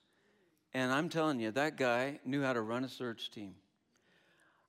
And 0.73 0.89
I'm 0.89 1.09
telling 1.09 1.41
you, 1.41 1.51
that 1.51 1.75
guy 1.75 2.21
knew 2.23 2.41
how 2.41 2.53
to 2.53 2.61
run 2.61 2.85
a 2.85 2.87
search 2.87 3.29
team. 3.29 3.55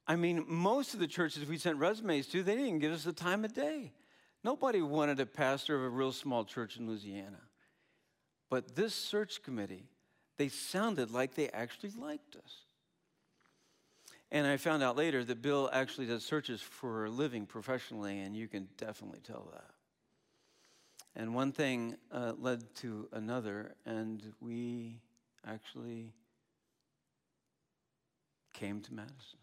I 0.09 0.17
mean, 0.17 0.45
most 0.49 0.95
of 0.95 0.99
the 0.99 1.07
churches 1.07 1.49
we 1.49 1.59
sent 1.59 1.79
resumes 1.79 2.27
to, 2.27 2.43
they 2.43 2.57
didn't 2.57 2.81
give 2.81 2.91
us 2.91 3.05
the 3.05 3.13
time 3.13 3.45
of 3.45 3.55
day. 3.55 3.93
Nobody 4.43 4.83
wanted 4.83 5.21
a 5.21 5.27
pastor 5.27 5.77
of 5.77 5.83
a 5.85 5.89
real 5.89 6.11
small 6.11 6.45
church 6.45 6.77
in 6.77 6.89
Louisiana. 6.89 7.43
But 8.49 8.75
this 8.75 8.97
search 8.97 9.45
committee, 9.45 9.87
they 10.39 10.49
sounded 10.49 11.13
like 11.13 11.37
they 11.37 11.51
actually 11.51 11.93
liked 11.97 12.35
us. 12.35 12.65
And 14.33 14.45
I 14.45 14.57
found 14.57 14.83
out 14.83 14.97
later 14.97 15.23
that 15.23 15.41
Bill 15.41 15.71
actually 15.73 16.09
does 16.09 16.25
searches 16.25 16.61
for 16.61 17.05
a 17.05 17.11
living 17.11 17.47
professionally, 17.47 18.19
and 18.19 18.35
you 18.35 18.49
can 18.49 18.67
definitely 18.77 19.21
tell 19.21 19.49
that. 19.53 19.71
And 21.17 21.35
one 21.35 21.53
thing 21.53 21.97
uh, 22.13 22.33
led 22.39 22.75
to 22.77 23.09
another, 23.13 23.75
and 23.85 24.33
we 24.41 25.01
actually 25.47 26.13
came 28.53 28.81
to 28.83 28.95
Madison. 28.95 29.39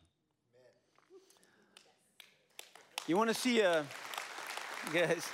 You 3.06 3.18
want 3.18 3.30
to 3.30 3.34
see 3.34 3.62
a, 3.62 3.86
guys, 4.94 5.30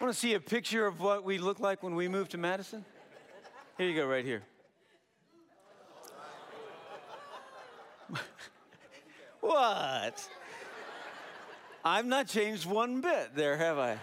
want 0.00 0.12
to 0.12 0.18
see 0.18 0.34
a 0.34 0.40
picture 0.40 0.84
of 0.86 1.00
what 1.00 1.22
we 1.24 1.38
look 1.38 1.60
like 1.60 1.82
when 1.82 1.94
we 1.94 2.08
moved 2.08 2.32
to 2.32 2.38
Madison? 2.38 2.84
Here 3.78 3.88
you 3.88 3.94
go, 3.94 4.06
right 4.06 4.24
here. 4.24 4.42
what? 9.40 10.28
I've 11.84 12.06
not 12.06 12.28
changed 12.28 12.64
one 12.64 13.00
bit 13.00 13.34
there, 13.34 13.56
have 13.56 13.76
I? 13.76 13.98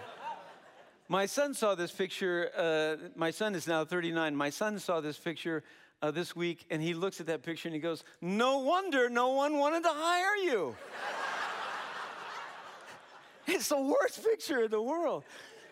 My 1.07 1.25
son 1.25 1.53
saw 1.53 1.75
this 1.75 1.91
picture. 1.93 2.51
Uh, 2.55 3.07
my 3.15 3.31
son 3.31 3.55
is 3.55 3.67
now 3.67 3.86
39. 3.86 4.36
My 4.36 4.50
son 4.50 4.79
saw 4.79 5.00
this 5.00 5.17
picture 5.17 5.63
uh, 6.01 6.12
this 6.12 6.36
week, 6.36 6.65
and 6.69 6.81
he 6.81 6.93
looks 6.93 7.21
at 7.21 7.27
that 7.27 7.41
picture 7.41 7.69
and 7.69 7.74
he 7.75 7.79
goes, 7.79 8.03
No 8.21 8.59
wonder 8.59 9.09
no 9.09 9.29
one 9.29 9.57
wanted 9.57 9.83
to 9.83 9.91
hire 9.93 10.36
you. 10.36 10.75
it's 13.48 13.69
the 13.69 13.81
worst 13.81 14.25
picture 14.25 14.63
in 14.63 14.71
the 14.71 14.81
world. 14.81 15.24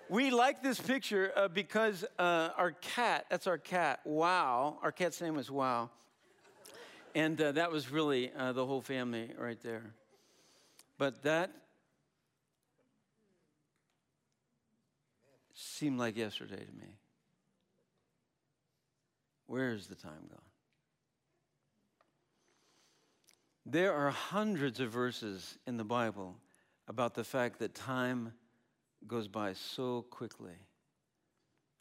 We 0.10 0.32
like 0.32 0.64
this 0.64 0.80
picture 0.80 1.34
uh, 1.36 1.50
because 1.50 2.06
uh, 2.18 2.50
our 2.56 2.72
cat, 2.72 3.26
that's 3.30 3.48
our 3.48 3.58
cat, 3.58 4.00
Wow, 4.06 4.78
our 4.82 4.94
cat's 4.94 5.20
name 5.20 5.38
is 5.38 5.52
Wow. 5.52 5.90
And 7.14 7.40
uh, 7.42 7.52
that 7.54 7.70
was 7.70 7.92
really 7.92 8.32
uh, 8.32 8.54
the 8.54 8.66
whole 8.66 8.82
family 8.82 9.32
right 9.38 9.62
there. 9.62 9.84
But 10.98 11.24
that 11.24 11.52
seemed 15.77 16.00
like 16.00 16.17
yesterday 16.17 16.55
to 16.57 16.72
me. 16.74 16.96
Where 19.46 19.74
is 19.74 19.88
the 19.88 19.96
time 19.96 20.27
gone? 20.27 20.39
There 23.65 23.93
are 23.93 24.10
hundreds 24.10 24.79
of 24.79 24.89
verses 24.91 25.57
in 25.67 25.77
the 25.77 25.84
Bible 25.84 26.36
about 26.88 27.13
the 27.13 27.24
fact 27.24 27.60
that 27.60 27.75
time 27.75 28.34
goes 29.07 29.27
by 29.27 29.53
so 29.53 30.05
quickly. 30.10 30.55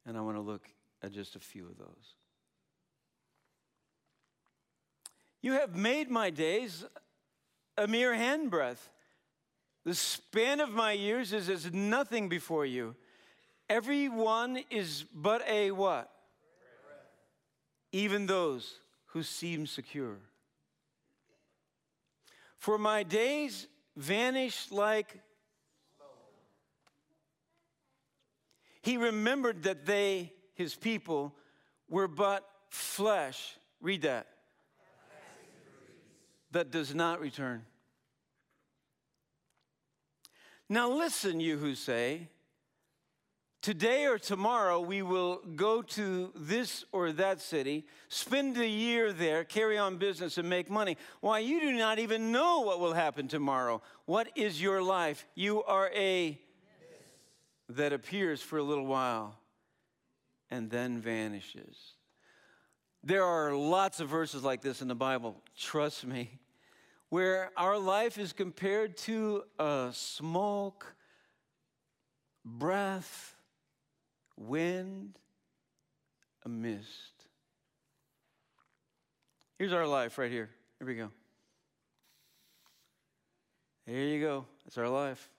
And 0.05 0.17
I 0.17 0.21
want 0.21 0.37
to 0.37 0.43
look 0.43 0.69
at 1.03 1.13
just 1.13 1.35
a 1.35 1.41
few 1.41 1.67
of 1.67 1.79
those. 1.79 2.15
You 5.41 5.53
have 5.53 5.75
made 5.75 6.11
my 6.11 6.31
days 6.31 6.85
a 7.79 7.87
mere 7.87 8.15
handbreadth. 8.15 8.91
The 9.85 9.95
span 9.95 10.61
of 10.61 10.71
my 10.71 10.93
years 10.93 11.33
is 11.33 11.49
as 11.49 11.73
nothing 11.73 12.29
before 12.29 12.67
you. 12.67 12.95
Everyone 13.69 14.61
is 14.71 15.05
but 15.15 15.43
a 15.49 15.71
what? 15.71 16.11
Even 17.93 18.27
those 18.27 18.81
who 19.07 19.23
seem 19.23 19.67
secure. 19.67 20.19
For 22.59 22.79
my 22.79 23.03
days 23.03 23.67
vanish 23.97 24.71
like 24.71 25.21
He 28.87 28.99
remembered 28.99 29.65
that 29.65 29.85
they, 29.85 30.33
his 30.55 30.77
people, 30.77 31.35
were 31.89 32.07
but 32.07 32.49
flesh. 32.69 33.57
Read 33.81 34.03
that. 34.03 34.29
That 36.53 36.71
does 36.71 36.95
not 36.95 37.19
return. 37.19 37.65
Now 40.69 40.89
listen, 40.89 41.41
you 41.41 41.59
who 41.59 41.75
say, 41.75 42.29
Today 43.67 44.07
or 44.07 44.17
tomorrow, 44.17 44.79
we 44.79 45.03
will 45.03 45.41
go 45.57 45.83
to 45.83 46.31
this 46.37 46.85
or 46.93 47.11
that 47.11 47.41
city, 47.41 47.85
spend 48.07 48.57
a 48.59 48.69
year 48.69 49.13
there, 49.13 49.43
carry 49.43 49.77
on 49.77 49.97
business, 49.97 50.39
and 50.39 50.49
make 50.49 50.71
money. 50.71 50.97
Why, 51.19 51.41
you 51.41 51.59
do 51.59 51.73
not 51.73 51.99
even 51.99 52.31
know 52.31 52.61
what 52.61 52.79
will 52.79 52.93
happen 52.93 53.27
tomorrow. 53.27 53.83
What 54.05 54.29
is 54.37 54.63
your 54.63 54.85
life? 54.85 55.27
You 55.35 55.65
are 55.65 55.91
a 55.97 56.41
that 57.69 57.93
appears 57.93 58.41
for 58.41 58.57
a 58.57 58.63
little 58.63 58.87
while 58.87 59.37
and 60.49 60.71
then 60.71 61.01
vanishes. 61.01 61.77
There 63.03 63.25
are 63.25 63.53
lots 63.53 63.99
of 63.99 64.09
verses 64.09 64.45
like 64.45 64.63
this 64.63 64.81
in 64.81 64.87
the 64.87 64.95
Bible, 64.95 65.43
trust 65.59 66.07
me, 66.07 66.39
where 67.09 67.51
our 67.57 67.79
life 67.79 68.17
is 68.17 68.33
compared 68.33 68.97
to 68.99 69.43
a 69.59 69.89
smoke, 69.93 70.95
breath, 72.45 73.36
wind, 74.37 75.19
a 76.45 76.49
mist. 76.49 77.13
Here's 79.59 79.73
our 79.73 79.87
life 79.87 80.19
right 80.19 80.31
here. 80.31 80.51
Here 80.79 80.87
we 80.87 80.95
go. 80.95 81.11
There 83.87 83.97
you 83.97 84.21
go. 84.21 84.45
That's 84.65 84.79
our 84.79 84.89
life. 84.89 85.31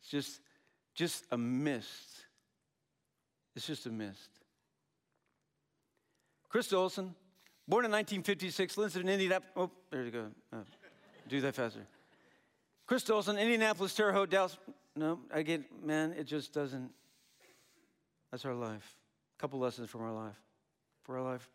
It's 0.00 0.08
just, 0.08 0.40
just 0.94 1.24
a 1.30 1.38
mist. 1.38 2.24
It's 3.54 3.66
just 3.66 3.86
a 3.86 3.90
mist. 3.90 4.30
Chris 6.48 6.68
Dolson, 6.68 7.10
born 7.68 7.84
in 7.84 7.90
1956, 7.90 8.78
lives 8.78 8.96
in 8.96 9.08
Indianapolis. 9.08 9.52
Oh, 9.56 9.70
there 9.90 10.04
you 10.04 10.10
go. 10.10 10.26
Oh, 10.52 10.62
do 11.28 11.40
that 11.40 11.54
faster. 11.54 11.80
Chris 12.86 13.02
Dolson, 13.02 13.38
Indianapolis, 13.38 13.94
Terre 13.94 14.12
Haute, 14.12 14.30
Dallas. 14.30 14.56
No, 14.94 15.18
I 15.34 15.42
get, 15.42 15.84
man, 15.84 16.14
it 16.16 16.24
just 16.24 16.52
doesn't. 16.52 16.90
That's 18.36 18.44
our 18.44 18.52
life. 18.52 18.98
A 19.38 19.40
couple 19.40 19.58
lessons 19.60 19.88
from 19.88 20.02
our 20.02 20.12
life. 20.12 20.36
For 21.04 21.16
our 21.16 21.24
life. 21.24 21.48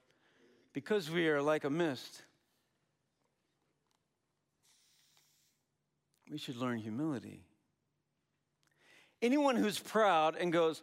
Because 0.73 1.11
we 1.11 1.27
are 1.27 1.39
like 1.39 1.63
a 1.63 1.69
mist, 1.69 2.23
we 6.31 6.39
should 6.39 6.57
learn 6.57 6.79
humility. 6.79 7.43
Anyone 9.21 9.57
who's 9.57 9.77
proud 9.77 10.35
and 10.35 10.51
goes, 10.51 10.81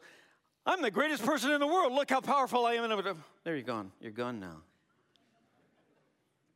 I'm 0.64 0.82
the 0.82 0.92
greatest 0.92 1.26
person 1.26 1.50
in 1.50 1.58
the 1.58 1.66
world. 1.66 1.92
Look 1.92 2.10
how 2.10 2.20
powerful 2.20 2.64
I 2.64 2.74
am. 2.74 2.88
There 3.42 3.56
you're 3.56 3.62
gone. 3.64 3.90
You're 4.00 4.12
gone 4.12 4.38
now. 4.38 4.58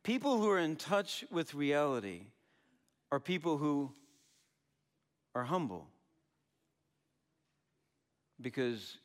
People 0.03 0.37
who 0.37 0.49
are 0.51 0.59
in 0.59 0.77
touch 0.77 1.25
with 1.29 1.53
reality 1.53 2.27
are 3.11 3.19
people 3.19 3.57
who 3.57 3.91
are 5.35 5.43
humble 5.43 5.89
because 8.39 8.99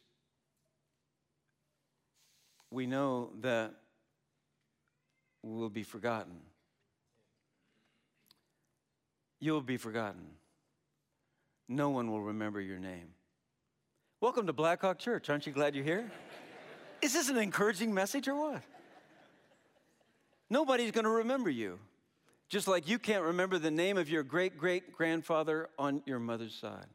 we 2.70 2.86
know 2.86 3.30
that 3.40 3.74
we 5.42 5.52
will 5.52 5.70
be 5.70 5.82
forgotten. 5.82 6.40
You'll 9.40 9.60
be 9.60 9.76
forgotten. 9.76 10.26
No 11.68 11.90
one 11.90 12.10
will 12.10 12.22
remember 12.22 12.60
your 12.60 12.78
name. 12.78 13.08
Welcome 14.20 14.46
to 14.48 14.52
Blackhawk 14.52 14.98
Church. 14.98 15.30
Aren't 15.30 15.46
you 15.46 15.52
glad 15.52 15.74
you're 15.74 15.84
here? 15.84 16.10
Is 17.02 17.12
this 17.12 17.28
an 17.28 17.36
encouraging 17.36 17.94
message 17.94 18.26
or 18.26 18.34
what? 18.34 18.62
Nobody's 20.50 20.90
going 20.90 21.04
to 21.04 21.10
remember 21.10 21.50
you. 21.50 21.78
Just 22.48 22.66
like 22.66 22.88
you 22.88 22.98
can't 22.98 23.22
remember 23.22 23.58
the 23.58 23.70
name 23.70 23.96
of 23.98 24.08
your 24.08 24.22
great 24.22 24.56
great 24.56 24.92
grandfather 24.92 25.68
on 25.78 26.02
your 26.06 26.18
mother's 26.18 26.54
side 26.54 26.86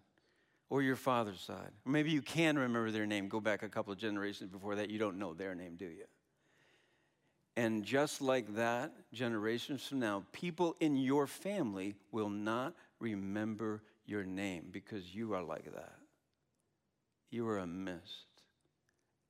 or 0.73 0.81
your 0.81 0.95
father's 0.95 1.39
side. 1.39 1.69
Or 1.85 1.91
maybe 1.91 2.09
you 2.09 2.23
can 2.23 2.57
remember 2.57 2.89
their 2.89 3.05
name. 3.05 3.27
Go 3.27 3.39
back 3.39 3.61
a 3.61 3.69
couple 3.69 3.93
of 3.93 3.99
generations 3.99 4.49
before 4.49 4.73
that. 4.77 4.89
You 4.89 4.97
don't 4.97 5.19
know 5.19 5.35
their 5.35 5.53
name, 5.53 5.75
do 5.75 5.85
you? 5.85 6.05
And 7.55 7.83
just 7.83 8.23
like 8.23 8.55
that, 8.55 8.91
generations 9.13 9.85
from 9.85 9.99
now, 9.99 10.23
people 10.31 10.75
in 10.79 10.95
your 10.95 11.27
family 11.27 11.93
will 12.11 12.31
not 12.31 12.73
remember 12.99 13.83
your 14.07 14.23
name 14.23 14.69
because 14.71 15.13
you 15.13 15.35
are 15.35 15.43
like 15.43 15.71
that. 15.75 15.93
You 17.29 17.47
are 17.49 17.59
a 17.59 17.67
mist, 17.67 18.41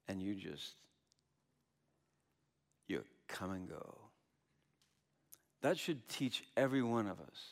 and 0.08 0.22
you 0.22 0.36
just, 0.36 0.76
you 2.88 3.04
come 3.28 3.52
and 3.52 3.68
go. 3.68 3.98
That 5.60 5.78
should 5.78 6.08
teach 6.08 6.46
every 6.56 6.82
one 6.82 7.08
of 7.08 7.20
us 7.20 7.50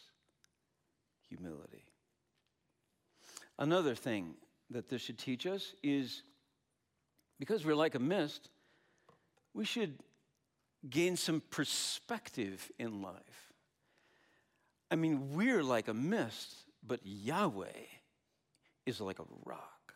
humility. 1.28 1.91
Another 3.62 3.94
thing 3.94 4.34
that 4.72 4.90
this 4.90 5.04
should 5.04 5.20
teach 5.20 5.46
us 5.46 5.76
is 5.84 6.24
because 7.40 7.64
we're 7.64 7.76
like 7.76 7.94
a 7.94 8.00
mist, 8.00 8.50
we 9.54 9.66
should 9.66 10.00
gain 10.90 11.16
some 11.16 11.44
perspective 11.52 12.72
in 12.80 13.04
life. 13.04 13.54
I 14.90 14.96
mean, 14.96 15.36
we're 15.36 15.62
like 15.62 15.90
a 15.90 15.94
mist, 15.94 16.56
but 16.82 17.02
Yahweh 17.04 17.68
is 18.88 19.00
like 19.00 19.20
a 19.20 19.26
rock. 19.46 19.94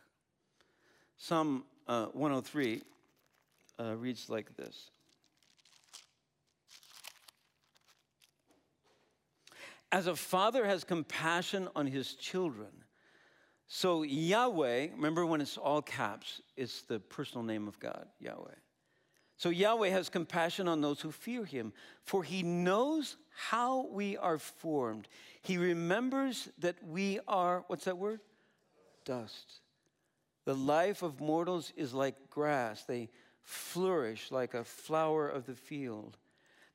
Psalm 1.17 1.63
uh, 1.87 2.05
103 2.13 2.83
uh, 3.79 3.95
reads 3.95 4.29
like 4.29 4.55
this 4.55 4.91
As 9.91 10.05
a 10.05 10.15
father 10.15 10.67
has 10.67 10.83
compassion 10.83 11.67
on 11.75 11.87
his 11.87 12.13
children, 12.13 12.84
so 13.67 14.03
Yahweh, 14.03 14.89
remember 14.95 15.25
when 15.25 15.41
it's 15.41 15.57
all 15.57 15.81
caps, 15.81 16.41
it's 16.55 16.83
the 16.83 16.99
personal 16.99 17.43
name 17.43 17.67
of 17.67 17.79
God, 17.79 18.07
Yahweh. 18.19 18.55
So 19.37 19.49
Yahweh 19.49 19.89
has 19.89 20.07
compassion 20.09 20.67
on 20.67 20.81
those 20.81 21.01
who 21.01 21.11
fear 21.11 21.43
him, 21.43 21.73
for 22.03 22.23
he 22.23 22.41
knows 22.41 23.17
how 23.35 23.87
we 23.87 24.15
are 24.17 24.37
formed. 24.37 25.07
He 25.41 25.57
remembers 25.57 26.47
that 26.59 26.75
we 26.87 27.19
are, 27.27 27.65
what's 27.67 27.85
that 27.85 27.97
word? 27.97 28.21
Dust. 29.03 29.59
The 30.45 30.55
life 30.55 31.01
of 31.01 31.19
mortals 31.19 31.73
is 31.75 31.93
like 31.93 32.29
grass, 32.29 32.83
they 32.83 33.09
flourish 33.41 34.31
like 34.31 34.53
a 34.53 34.63
flower 34.63 35.27
of 35.27 35.45
the 35.45 35.55
field. 35.55 36.17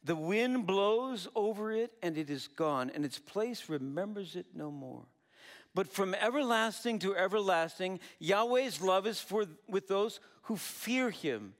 The 0.02 0.16
wind 0.16 0.66
blows 0.66 1.28
over 1.34 1.72
it 1.72 1.92
and 2.02 2.18
it 2.18 2.30
is 2.30 2.48
gone, 2.48 2.90
and 2.94 3.04
its 3.04 3.18
place 3.18 3.68
remembers 3.68 4.36
it 4.36 4.46
no 4.54 4.70
more. 4.70 5.06
But 5.74 5.88
from 5.88 6.14
everlasting 6.14 6.98
to 7.00 7.16
everlasting, 7.16 8.00
Yahweh's 8.18 8.80
love 8.80 9.06
is 9.06 9.20
for, 9.20 9.46
with 9.68 9.88
those 9.88 10.20
who 10.42 10.56
fear 10.56 11.10
him, 11.10 11.54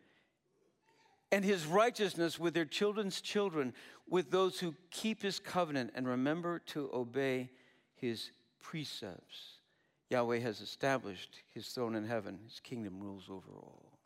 and 1.32 1.44
his 1.44 1.64
righteousness 1.64 2.40
with 2.40 2.54
their 2.54 2.64
children's 2.64 3.20
children, 3.20 3.72
with 4.08 4.32
those 4.32 4.58
who 4.58 4.74
keep 4.90 5.22
his 5.22 5.38
covenant 5.38 5.92
and 5.94 6.08
remember 6.08 6.58
to 6.58 6.90
obey 6.92 7.50
his 7.94 8.32
precepts. 8.60 9.58
Yahweh 10.10 10.40
has 10.40 10.60
established 10.60 11.36
his 11.54 11.68
throne 11.68 11.94
in 11.94 12.04
heaven, 12.04 12.40
his 12.44 12.58
kingdom 12.58 13.00
rules 13.00 13.28
over 13.30 13.52
all. 13.54 13.99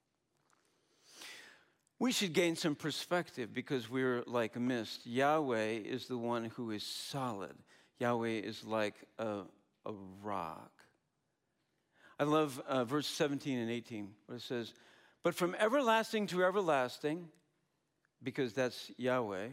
We 1.98 2.12
should 2.12 2.34
gain 2.34 2.56
some 2.56 2.74
perspective 2.74 3.54
because 3.54 3.88
we're 3.88 4.22
like 4.26 4.56
a 4.56 4.60
mist. 4.60 5.06
Yahweh 5.06 5.78
is 5.78 6.06
the 6.06 6.18
one 6.18 6.46
who 6.56 6.72
is 6.72 6.82
solid. 6.82 7.54
Yahweh 8.00 8.40
is 8.40 8.64
like 8.64 8.96
a, 9.18 9.42
a 9.86 9.92
rock. 10.22 10.70
I 12.18 12.24
love 12.24 12.62
uh, 12.66 12.84
verse 12.84 13.06
17 13.06 13.58
and 13.58 13.70
18, 13.70 14.08
where 14.26 14.36
it 14.36 14.42
says, 14.42 14.72
But 15.22 15.34
from 15.34 15.54
everlasting 15.58 16.28
to 16.28 16.44
everlasting, 16.44 17.28
because 18.22 18.52
that's 18.52 18.90
Yahweh, 18.96 19.48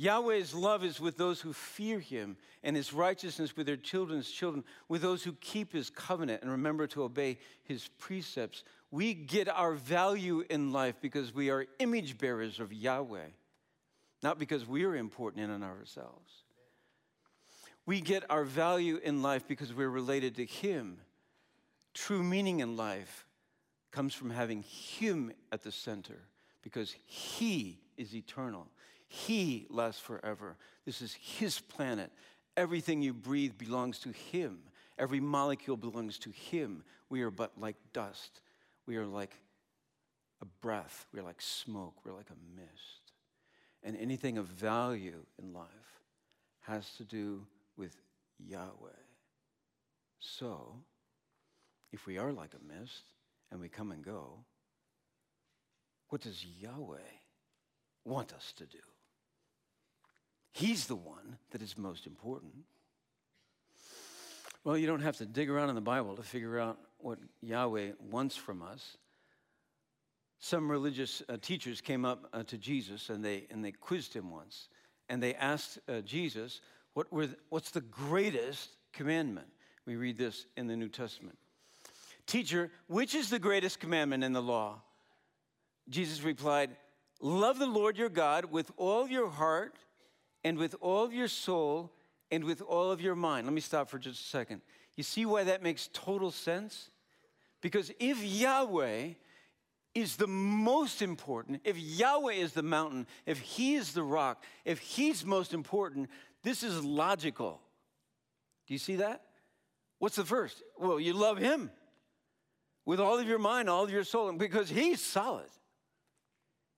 Yahweh's 0.00 0.54
love 0.54 0.82
is 0.82 0.98
with 0.98 1.18
those 1.18 1.42
who 1.42 1.52
fear 1.52 2.00
him, 2.00 2.38
and 2.62 2.74
his 2.74 2.94
righteousness 2.94 3.54
with 3.54 3.66
their 3.66 3.76
children's 3.76 4.30
children, 4.30 4.64
with 4.88 5.02
those 5.02 5.22
who 5.22 5.34
keep 5.42 5.74
his 5.74 5.90
covenant 5.90 6.40
and 6.40 6.50
remember 6.50 6.86
to 6.86 7.02
obey 7.02 7.38
his 7.64 7.86
precepts. 7.98 8.64
We 8.90 9.12
get 9.12 9.46
our 9.46 9.74
value 9.74 10.42
in 10.48 10.72
life 10.72 10.94
because 11.02 11.34
we 11.34 11.50
are 11.50 11.66
image 11.80 12.16
bearers 12.16 12.60
of 12.60 12.72
Yahweh, 12.72 13.28
not 14.22 14.38
because 14.38 14.66
we 14.66 14.84
are 14.84 14.96
important 14.96 15.44
in 15.44 15.50
and 15.50 15.62
of 15.62 15.68
ourselves. 15.68 16.32
We 17.86 18.00
get 18.00 18.24
our 18.30 18.44
value 18.44 19.00
in 19.02 19.22
life 19.22 19.48
because 19.48 19.74
we're 19.74 19.88
related 19.88 20.36
to 20.36 20.44
him. 20.44 20.98
True 21.94 22.22
meaning 22.22 22.60
in 22.60 22.76
life 22.76 23.26
comes 23.90 24.14
from 24.14 24.30
having 24.30 24.62
him 24.62 25.32
at 25.50 25.62
the 25.62 25.72
center 25.72 26.22
because 26.62 26.94
he 27.06 27.80
is 27.96 28.14
eternal. 28.14 28.68
He 29.12 29.66
lasts 29.70 30.00
forever. 30.00 30.56
This 30.86 31.02
is 31.02 31.14
His 31.14 31.58
planet. 31.58 32.12
Everything 32.56 33.02
you 33.02 33.12
breathe 33.12 33.58
belongs 33.58 33.98
to 34.00 34.10
Him. 34.10 34.60
Every 34.98 35.18
molecule 35.18 35.76
belongs 35.76 36.16
to 36.20 36.30
Him. 36.30 36.84
We 37.08 37.22
are 37.22 37.30
but 37.32 37.58
like 37.58 37.74
dust. 37.92 38.40
We 38.86 38.96
are 38.98 39.06
like 39.06 39.34
a 40.40 40.46
breath. 40.62 41.06
We're 41.12 41.24
like 41.24 41.42
smoke. 41.42 41.94
We're 42.04 42.12
like 42.12 42.30
a 42.30 42.56
mist. 42.60 43.12
And 43.82 43.96
anything 43.96 44.38
of 44.38 44.46
value 44.46 45.24
in 45.42 45.52
life 45.52 45.66
has 46.60 46.88
to 46.98 47.04
do 47.04 47.46
with 47.80 47.96
Yahweh. 48.38 49.00
So, 50.18 50.76
if 51.92 52.06
we 52.06 52.18
are 52.18 52.30
like 52.30 52.52
a 52.54 52.80
mist 52.80 53.14
and 53.50 53.58
we 53.58 53.70
come 53.70 53.90
and 53.90 54.04
go, 54.04 54.44
what 56.10 56.20
does 56.20 56.44
Yahweh 56.44 56.98
want 58.04 58.34
us 58.34 58.52
to 58.58 58.66
do? 58.66 58.78
He's 60.52 60.86
the 60.86 60.96
one 60.96 61.38
that 61.52 61.62
is 61.62 61.78
most 61.78 62.06
important. 62.06 62.52
Well, 64.62 64.76
you 64.76 64.86
don't 64.86 65.00
have 65.00 65.16
to 65.16 65.26
dig 65.26 65.48
around 65.48 65.70
in 65.70 65.74
the 65.74 65.80
Bible 65.80 66.16
to 66.16 66.22
figure 66.22 66.58
out 66.58 66.78
what 66.98 67.18
Yahweh 67.40 67.92
wants 68.10 68.36
from 68.36 68.60
us. 68.60 68.98
Some 70.38 70.70
religious 70.70 71.22
uh, 71.30 71.38
teachers 71.40 71.80
came 71.80 72.04
up 72.04 72.28
uh, 72.34 72.42
to 72.42 72.58
Jesus 72.58 73.08
and 73.08 73.24
they, 73.24 73.46
and 73.50 73.64
they 73.64 73.72
quizzed 73.72 74.12
him 74.12 74.30
once. 74.30 74.68
And 75.08 75.22
they 75.22 75.34
asked 75.34 75.78
uh, 75.88 76.02
Jesus, 76.02 76.60
what 76.94 77.12
were 77.12 77.26
the, 77.26 77.36
What's 77.48 77.70
the 77.70 77.80
greatest 77.80 78.70
commandment? 78.92 79.48
We 79.86 79.96
read 79.96 80.18
this 80.18 80.46
in 80.56 80.66
the 80.66 80.76
New 80.76 80.88
Testament. 80.88 81.38
Teacher, 82.26 82.70
which 82.86 83.14
is 83.14 83.30
the 83.30 83.38
greatest 83.38 83.80
commandment 83.80 84.22
in 84.22 84.32
the 84.32 84.42
law? 84.42 84.82
Jesus 85.88 86.22
replied, 86.22 86.70
Love 87.20 87.58
the 87.58 87.66
Lord 87.66 87.98
your 87.98 88.08
God 88.08 88.46
with 88.46 88.70
all 88.76 89.08
your 89.08 89.28
heart 89.28 89.74
and 90.44 90.56
with 90.56 90.74
all 90.80 91.12
your 91.12 91.28
soul 91.28 91.92
and 92.30 92.44
with 92.44 92.62
all 92.62 92.90
of 92.90 93.00
your 93.00 93.14
mind. 93.14 93.46
Let 93.46 93.52
me 93.52 93.60
stop 93.60 93.90
for 93.90 93.98
just 93.98 94.20
a 94.20 94.28
second. 94.28 94.62
You 94.96 95.02
see 95.02 95.26
why 95.26 95.44
that 95.44 95.62
makes 95.62 95.88
total 95.92 96.30
sense? 96.30 96.90
Because 97.60 97.90
if 97.98 98.22
Yahweh 98.22 99.10
is 99.94 100.16
the 100.16 100.26
most 100.26 101.02
important, 101.02 101.60
if 101.64 101.76
Yahweh 101.76 102.34
is 102.34 102.52
the 102.52 102.62
mountain, 102.62 103.06
if 103.26 103.40
He 103.40 103.74
is 103.74 103.92
the 103.92 104.02
rock, 104.02 104.44
if 104.64 104.78
He's 104.78 105.24
most 105.24 105.52
important, 105.52 106.08
this 106.42 106.62
is 106.62 106.82
logical. 106.84 107.60
Do 108.66 108.74
you 108.74 108.78
see 108.78 108.96
that? 108.96 109.22
What's 109.98 110.16
the 110.16 110.24
first? 110.24 110.62
Well, 110.78 110.98
you 110.98 111.12
love 111.12 111.38
Him 111.38 111.70
with 112.86 113.00
all 113.00 113.18
of 113.18 113.26
your 113.26 113.38
mind, 113.38 113.68
all 113.68 113.84
of 113.84 113.90
your 113.90 114.04
soul, 114.04 114.32
because 114.32 114.68
He's 114.68 115.00
solid. 115.00 115.48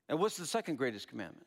And 0.08 0.18
what's 0.18 0.36
the 0.36 0.46
second 0.46 0.76
greatest 0.76 1.08
commandment? 1.08 1.46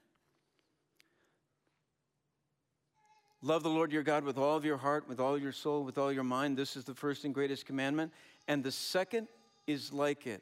Love 3.41 3.61
the 3.61 3.69
Lord 3.69 3.91
your 3.91 4.01
God 4.01 4.23
with 4.23 4.39
all 4.39 4.57
of 4.57 4.65
your 4.65 4.77
heart, 4.77 5.07
with 5.07 5.19
all 5.19 5.37
your 5.37 5.51
soul, 5.51 5.83
with 5.83 5.99
all 5.99 6.11
your 6.11 6.23
mind. 6.23 6.57
This 6.57 6.75
is 6.75 6.83
the 6.83 6.95
first 6.95 7.25
and 7.25 7.33
greatest 7.33 7.65
commandment. 7.65 8.11
And 8.47 8.63
the 8.63 8.71
second 8.71 9.27
is 9.67 9.93
like 9.93 10.25
it 10.25 10.41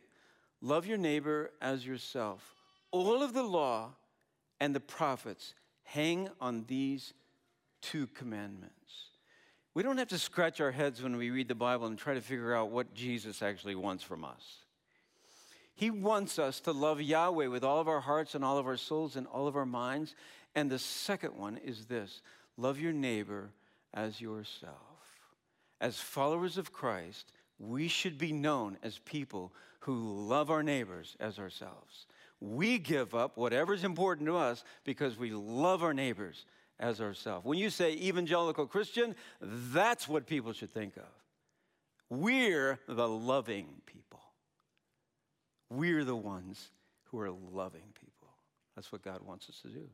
love 0.62 0.86
your 0.86 0.98
neighbor 0.98 1.52
as 1.62 1.86
yourself. 1.86 2.56
All 2.92 3.22
of 3.22 3.34
the 3.34 3.44
law 3.44 3.92
and 4.62 4.74
the 4.74 4.80
prophets 4.80 5.54
hang 5.84 6.30
on 6.40 6.64
these 6.68 7.14
two 7.84 8.08
commandments. 8.08 8.74
We 9.76 9.84
don't 9.84 9.98
have 9.98 10.08
to 10.10 10.20
scratch 10.20 10.62
our 10.62 10.72
heads 10.72 11.02
when 11.02 11.18
we 11.18 11.30
read 11.30 11.48
the 11.48 11.56
Bible 11.56 11.88
and 11.88 11.98
try 11.98 12.14
to 12.14 12.22
figure 12.22 12.56
out 12.56 12.72
what 12.72 12.94
Jesus 12.94 13.42
actually 13.42 13.76
wants 13.76 14.04
from 14.04 14.24
us. 14.24 14.58
He 15.76 15.90
wants 15.90 16.38
us 16.38 16.60
to 16.62 16.72
love 16.72 17.02
Yahweh 17.02 17.48
with 17.48 17.64
all 17.64 17.80
of 17.80 17.88
our 17.88 18.00
hearts 18.00 18.36
and 18.36 18.46
all 18.46 18.58
of 18.58 18.68
our 18.68 18.78
souls 18.78 19.16
and 19.16 19.26
all 19.28 19.48
of 19.48 19.56
our 19.56 19.66
minds. 19.66 20.16
And 20.56 20.70
the 20.70 20.80
second 20.80 21.36
one 21.36 21.58
is 21.58 21.86
this 21.86 22.22
love 22.58 22.80
your 22.80 22.94
neighbor 22.94 23.50
as 23.94 24.22
yourself. 24.22 24.78
As 25.82 25.98
followers 25.98 26.58
of 26.58 26.72
Christ, 26.72 27.34
we 27.60 27.88
should 27.88 28.18
be 28.18 28.32
known 28.32 28.78
as 28.84 29.00
people 29.00 29.52
who 29.80 30.28
love 30.28 30.52
our 30.52 30.64
neighbors 30.64 31.18
as 31.20 31.40
ourselves. 31.40 32.06
We 32.40 32.78
give 32.78 33.16
up 33.16 33.38
whatever's 33.38 33.84
important 33.84 34.28
to 34.28 34.38
us 34.38 34.64
because 34.84 35.18
we 35.18 35.32
love 35.32 35.82
our 35.82 35.94
neighbors 35.94 36.46
as 36.84 37.00
ourselves. 37.00 37.46
When 37.46 37.58
you 37.58 37.70
say 37.70 37.94
evangelical 37.94 38.68
Christian, 38.68 39.16
that's 39.42 40.06
what 40.06 40.28
people 40.28 40.52
should 40.52 40.74
think 40.74 40.98
of. 40.98 41.08
We're 42.10 42.78
the 42.88 43.08
loving 43.08 43.68
people. 43.86 44.20
We're 45.70 46.04
the 46.04 46.16
ones 46.16 46.72
who 47.06 47.20
are 47.22 47.32
loving 47.32 47.94
people. 48.00 48.28
That's 48.76 48.92
what 48.92 49.02
God 49.02 49.22
wants 49.26 49.50
us 49.50 49.62
to 49.62 49.70
do. 49.70 49.88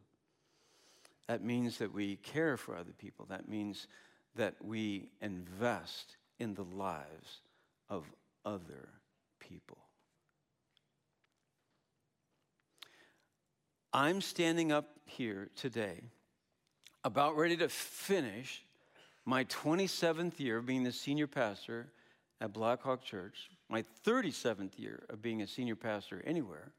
That 1.27 1.43
means 1.43 1.77
that 1.77 1.93
we 1.93 2.15
care 2.15 2.57
for 2.57 2.75
other 2.75 2.93
people. 2.97 3.27
That 3.29 3.47
means 3.47 3.87
that 4.35 4.55
we 4.59 5.09
invest 5.21 6.17
in 6.39 6.55
the 6.55 6.63
lives 6.63 7.41
of 7.87 8.03
other 8.43 8.89
people. 9.39 9.77
I'm 13.93 14.21
standing 14.21 14.71
up 14.71 14.89
here 15.05 15.49
today 15.55 16.01
about 17.03 17.37
ready 17.37 17.57
to 17.57 17.69
finish 17.69 18.63
my 19.25 19.43
27th 19.45 20.39
year 20.39 20.57
of 20.57 20.65
being 20.65 20.83
the 20.83 20.91
senior 20.91 21.27
pastor 21.27 21.87
at 22.41 22.53
Blackhawk 22.53 23.03
Church, 23.03 23.49
my 23.69 23.83
37th 24.05 24.77
year 24.77 25.03
of 25.09 25.21
being 25.21 25.41
a 25.41 25.47
senior 25.47 25.75
pastor 25.75 26.23
anywhere, 26.25 26.71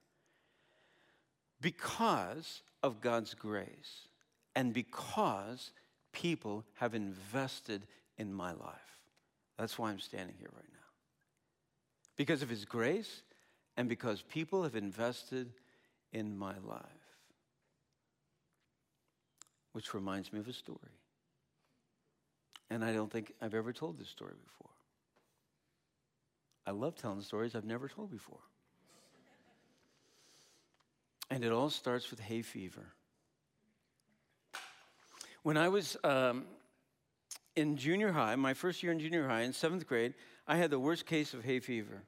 because 1.61 2.63
of 2.83 3.01
God's 3.01 3.35
grace 3.35 4.09
and 4.57 4.73
because 4.73 5.71
people 6.13 6.65
have 6.75 6.95
invested 6.95 7.87
in 8.19 8.33
my 8.33 8.53
life. 8.53 8.99
That's 9.59 9.79
why 9.79 9.91
I'm 9.91 10.01
standing 10.01 10.37
here 10.39 10.51
right 10.55 10.73
now. 10.73 10.79
Because 12.17 12.43
of 12.43 12.49
His 12.49 12.65
grace 12.65 13.23
and 13.77 13.89
because 13.89 14.23
people 14.23 14.63
have 14.63 14.75
invested 14.75 15.53
in 16.13 16.37
my 16.37 16.55
life. 16.65 17.00
Which 19.73 19.95
reminds 19.95 20.33
me 20.33 20.41
of 20.41 20.49
a 20.49 20.53
story. 20.53 20.79
And 22.71 22.85
I 22.85 22.93
don't 22.93 23.11
think 23.11 23.33
I've 23.41 23.55
ever 23.55 23.73
told 23.73 23.99
this 23.99 24.09
story 24.09 24.35
before. 24.45 24.71
I 26.67 26.73
love 26.73 26.95
telling 26.95 27.21
stories 27.21 27.55
I've 27.55 27.65
never 27.65 27.89
told 27.89 28.11
before. 28.11 28.39
And 31.31 31.45
it 31.45 31.53
all 31.53 31.71
starts 31.71 32.11
with 32.11 32.21
hay 32.21 32.43
fever. 32.43 32.93
When 35.43 35.57
I 35.57 35.69
was 35.69 35.97
um, 36.05 36.45
in 37.57 37.77
junior 37.77 38.13
high, 38.13 38.37
my 38.37 38.55
first 38.55 38.83
year 38.83 38.93
in 38.93 38.99
junior 38.99 39.27
high, 39.27 39.43
in 39.43 39.53
seventh 39.53 39.87
grade, 39.87 40.15
I 40.47 40.57
had 40.57 40.71
the 40.71 40.79
worst 40.79 41.07
case 41.07 41.35
of 41.35 41.45
hay 41.45 41.61
fever. 41.61 42.03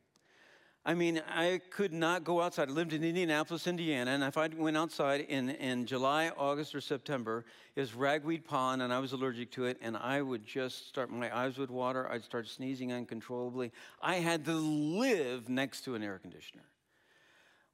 I 0.85 0.95
mean, 0.95 1.23
I 1.29 1.61
could 1.71 1.93
not 1.93 2.25
go 2.25 2.41
outside. 2.41 2.69
I 2.69 2.73
lived 2.73 2.93
in 2.93 3.05
Indianapolis, 3.05 3.69
Indiana, 3.69 4.11
and 4.11 4.25
if 4.25 4.37
I 4.37 4.49
went 4.49 4.77
outside 4.77 5.21
in, 5.21 5.51
in 5.51 5.87
July, 5.87 6.33
August, 6.37 6.75
or 6.75 6.81
September, 6.81 7.45
it 7.77 7.81
was 7.81 7.95
ragweed 7.95 8.45
pollen, 8.45 8.81
and 8.81 8.93
I 8.93 8.99
was 8.99 9.13
allergic 9.13 9.53
to 9.53 9.67
it, 9.67 9.79
and 9.81 9.97
I 9.97 10.23
would 10.23 10.45
just 10.45 10.89
start, 10.89 11.09
my 11.09 11.35
eyes 11.37 11.57
would 11.57 11.71
water, 11.71 12.11
I'd 12.11 12.25
start 12.25 12.49
sneezing 12.49 12.93
uncontrollably. 12.93 13.71
I 14.01 14.17
had 14.17 14.45
to 14.47 14.55
live 14.55 15.49
next 15.49 15.83
to 15.83 15.95
an 15.95 16.03
air 16.03 16.19
conditioner. 16.19 16.65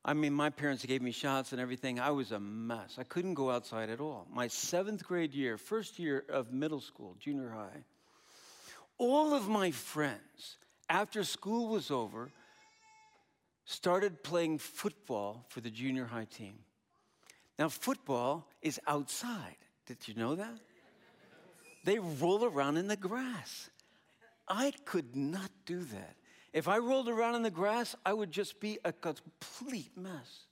I 0.04 0.12
mean, 0.12 0.34
my 0.34 0.50
parents 0.50 0.84
gave 0.84 1.00
me 1.00 1.10
shots 1.10 1.52
and 1.52 1.60
everything. 1.60 1.98
I 1.98 2.10
was 2.10 2.32
a 2.32 2.40
mess. 2.40 2.96
I 2.98 3.04
couldn't 3.04 3.34
go 3.34 3.50
outside 3.50 3.88
at 3.88 4.00
all. 4.00 4.26
My 4.30 4.48
seventh 4.48 5.02
grade 5.02 5.34
year, 5.34 5.56
first 5.56 5.98
year 5.98 6.24
of 6.28 6.52
middle 6.52 6.80
school, 6.80 7.16
junior 7.18 7.48
high, 7.48 7.84
all 8.98 9.32
of 9.32 9.48
my 9.48 9.70
friends, 9.70 10.58
after 10.90 11.24
school 11.24 11.68
was 11.68 11.90
over, 11.90 12.30
started 13.68 14.22
playing 14.22 14.56
football 14.56 15.44
for 15.50 15.60
the 15.60 15.68
junior 15.68 16.06
high 16.06 16.24
team. 16.24 16.54
Now, 17.58 17.68
football 17.68 18.48
is 18.62 18.80
outside. 18.86 19.56
Did 19.84 20.08
you 20.08 20.14
know 20.14 20.36
that? 20.36 20.58
They 21.84 21.98
roll 21.98 22.46
around 22.46 22.78
in 22.78 22.88
the 22.88 22.96
grass. 22.96 23.68
I 24.48 24.72
could 24.86 25.14
not 25.14 25.50
do 25.66 25.80
that. 25.80 26.16
If 26.54 26.66
I 26.66 26.78
rolled 26.78 27.10
around 27.10 27.34
in 27.34 27.42
the 27.42 27.50
grass, 27.50 27.94
I 28.06 28.14
would 28.14 28.30
just 28.30 28.58
be 28.58 28.78
a 28.86 28.92
complete 28.92 29.90
mess. 29.94 30.46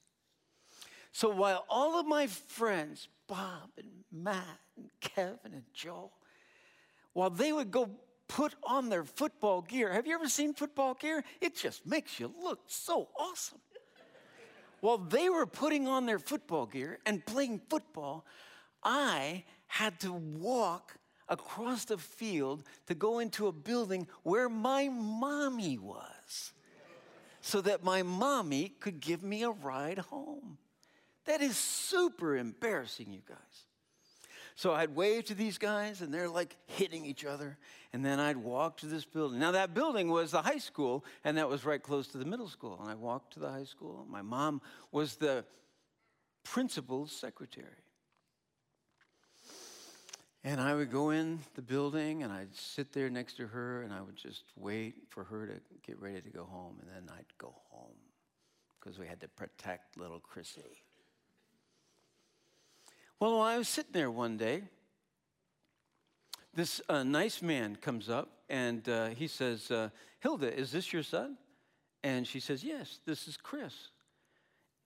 So 1.12 1.31
while 1.31 1.64
all 1.70 1.98
of 1.98 2.05
my 2.05 2.26
friends, 2.26 3.09
Bob 3.26 3.70
and 3.79 3.88
Matt 4.12 4.61
and 4.76 4.90
Kevin 5.00 5.55
and 5.55 5.64
Joe, 5.72 6.11
while 7.14 7.31
they 7.31 7.50
would 7.50 7.70
go 7.70 7.88
put 8.29 8.55
on 8.65 8.89
their 8.89 9.05
football 9.05 9.62
gear. 9.62 9.93
Have 9.93 10.07
you 10.07 10.15
ever 10.15 10.29
seen 10.29 10.55
football 10.55 10.95
gear? 10.95 11.25
It 11.41 11.57
just 11.57 11.87
makes 11.87 12.19
you 12.19 12.33
look 12.43 12.61
so 12.67 13.09
awesome. 13.19 13.61
While 14.81 14.99
they 14.99 15.29
were 15.29 15.47
putting 15.47 15.89
on 15.89 16.07
their 16.07 16.19
football 16.19 16.67
gear 16.67 16.99
and 17.07 17.25
playing 17.25 17.61
football, 17.69 18.25
I 18.83 19.45
had 19.67 19.99
to 20.01 20.12
walk 20.12 20.97
across 21.29 21.85
the 21.87 21.99
field 21.99 22.62
to 22.87 22.95
go 22.95 23.19
into 23.19 23.49
a 23.49 23.53
building 23.53 24.07
where 24.23 24.49
my 24.49 24.89
mommy 24.89 25.79
was 25.79 26.53
so 27.41 27.61
that 27.61 27.83
my 27.83 28.03
mommy 28.03 28.69
could 28.81 29.01
give 29.01 29.23
me 29.23 29.43
a 29.43 29.51
ride 29.51 29.99
home. 29.99 30.59
That 31.25 31.41
is 31.41 31.57
super 31.57 32.37
embarrassing, 32.37 33.12
you 33.12 33.23
guys. 33.29 33.65
So 34.57 34.73
I'd 34.73 34.97
wave 34.97 35.27
to 35.27 35.35
these 35.35 35.59
guys, 35.59 36.01
and 36.01 36.12
they're 36.12 36.31
like 36.31 36.57
hitting 36.66 37.05
each 37.05 37.27
other. 37.27 37.59
And 37.92 38.05
then 38.05 38.19
I'd 38.19 38.38
walk 38.38 38.79
to 38.79 38.87
this 38.87 39.05
building. 39.05 39.38
Now, 39.38 39.53
that 39.53 39.75
building 39.75 40.09
was 40.09 40.31
the 40.31 40.42
high 40.42 40.59
school, 40.59 41.05
and 41.25 41.37
that 41.37 41.49
was 41.49 41.64
right 41.64 41.83
close 41.83 42.09
to 42.09 42.19
the 42.19 42.25
middle 42.25 42.49
school. 42.49 42.79
And 42.81 42.90
I 42.90 42.95
walked 42.95 43.35
to 43.35 43.40
the 43.40 43.51
high 43.51 43.64
school. 43.64 44.07
My 44.09 44.23
mom 44.23 44.62
was 44.92 45.16
the 45.16 45.45
principal's 46.42 47.12
secretary. 47.12 47.83
And 50.42 50.61
I 50.61 50.75
would 50.75 50.92
go 50.92 51.11
in 51.11 51.40
the 51.55 51.62
building 51.62 52.23
and 52.23 52.33
I'd 52.33 52.55
sit 52.55 52.92
there 52.92 53.11
next 53.11 53.37
to 53.38 53.49
her 53.49 53.83
and 53.83 53.92
I 53.92 54.01
would 54.01 54.14
just 54.14 54.45
wait 54.55 54.95
for 55.09 55.25
her 55.25 55.45
to 55.49 55.55
get 55.85 56.01
ready 56.01 56.21
to 56.21 56.31
go 56.31 56.45
home. 56.45 56.77
And 56.81 56.88
then 56.88 57.12
I'd 57.12 57.27
go 57.37 57.53
home 57.69 57.97
because 58.79 58.97
we 58.97 59.09
had 59.09 59.21
to 59.23 59.29
protect 59.29 59.99
little 59.99 60.21
Chrissy. 60.21 60.85
Well, 63.18 63.40
I 63.40 63.57
was 63.57 63.66
sitting 63.66 63.92
there 63.92 64.11
one 64.11 64.37
day, 64.37 64.64
this 66.52 66.83
uh, 66.87 67.02
nice 67.02 67.40
man 67.40 67.76
comes 67.76 68.11
up 68.11 68.29
and 68.50 68.87
uh, 68.90 69.07
he 69.09 69.26
says, 69.26 69.70
uh, 69.70 69.88
Hilda, 70.20 70.55
is 70.55 70.70
this 70.70 70.92
your 70.92 71.02
son? 71.02 71.38
And 72.05 72.26
she 72.26 72.40
says, 72.40 72.62
Yes, 72.62 73.00
this 73.07 73.26
is 73.26 73.38
Chris. 73.38 73.72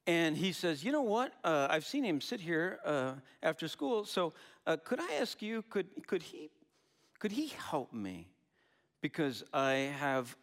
And 0.06 0.36
he 0.36 0.52
says, 0.52 0.84
You 0.84 0.92
know 0.92 1.02
what? 1.02 1.32
Uh, 1.42 1.66
I've 1.70 1.84
seen 1.84 2.04
him 2.04 2.20
sit 2.20 2.40
here 2.40 2.78
uh, 2.84 3.14
after 3.42 3.66
school, 3.66 4.04
so 4.04 4.32
uh, 4.64 4.76
could 4.84 5.00
I 5.00 5.14
ask 5.14 5.42
you, 5.42 5.62
could, 5.68 5.88
could, 6.06 6.22
he, 6.22 6.50
could 7.18 7.32
he 7.32 7.52
help 7.70 7.92
me? 7.92 8.28
Because 9.02 9.42
I 9.52 9.92
have 9.98 10.36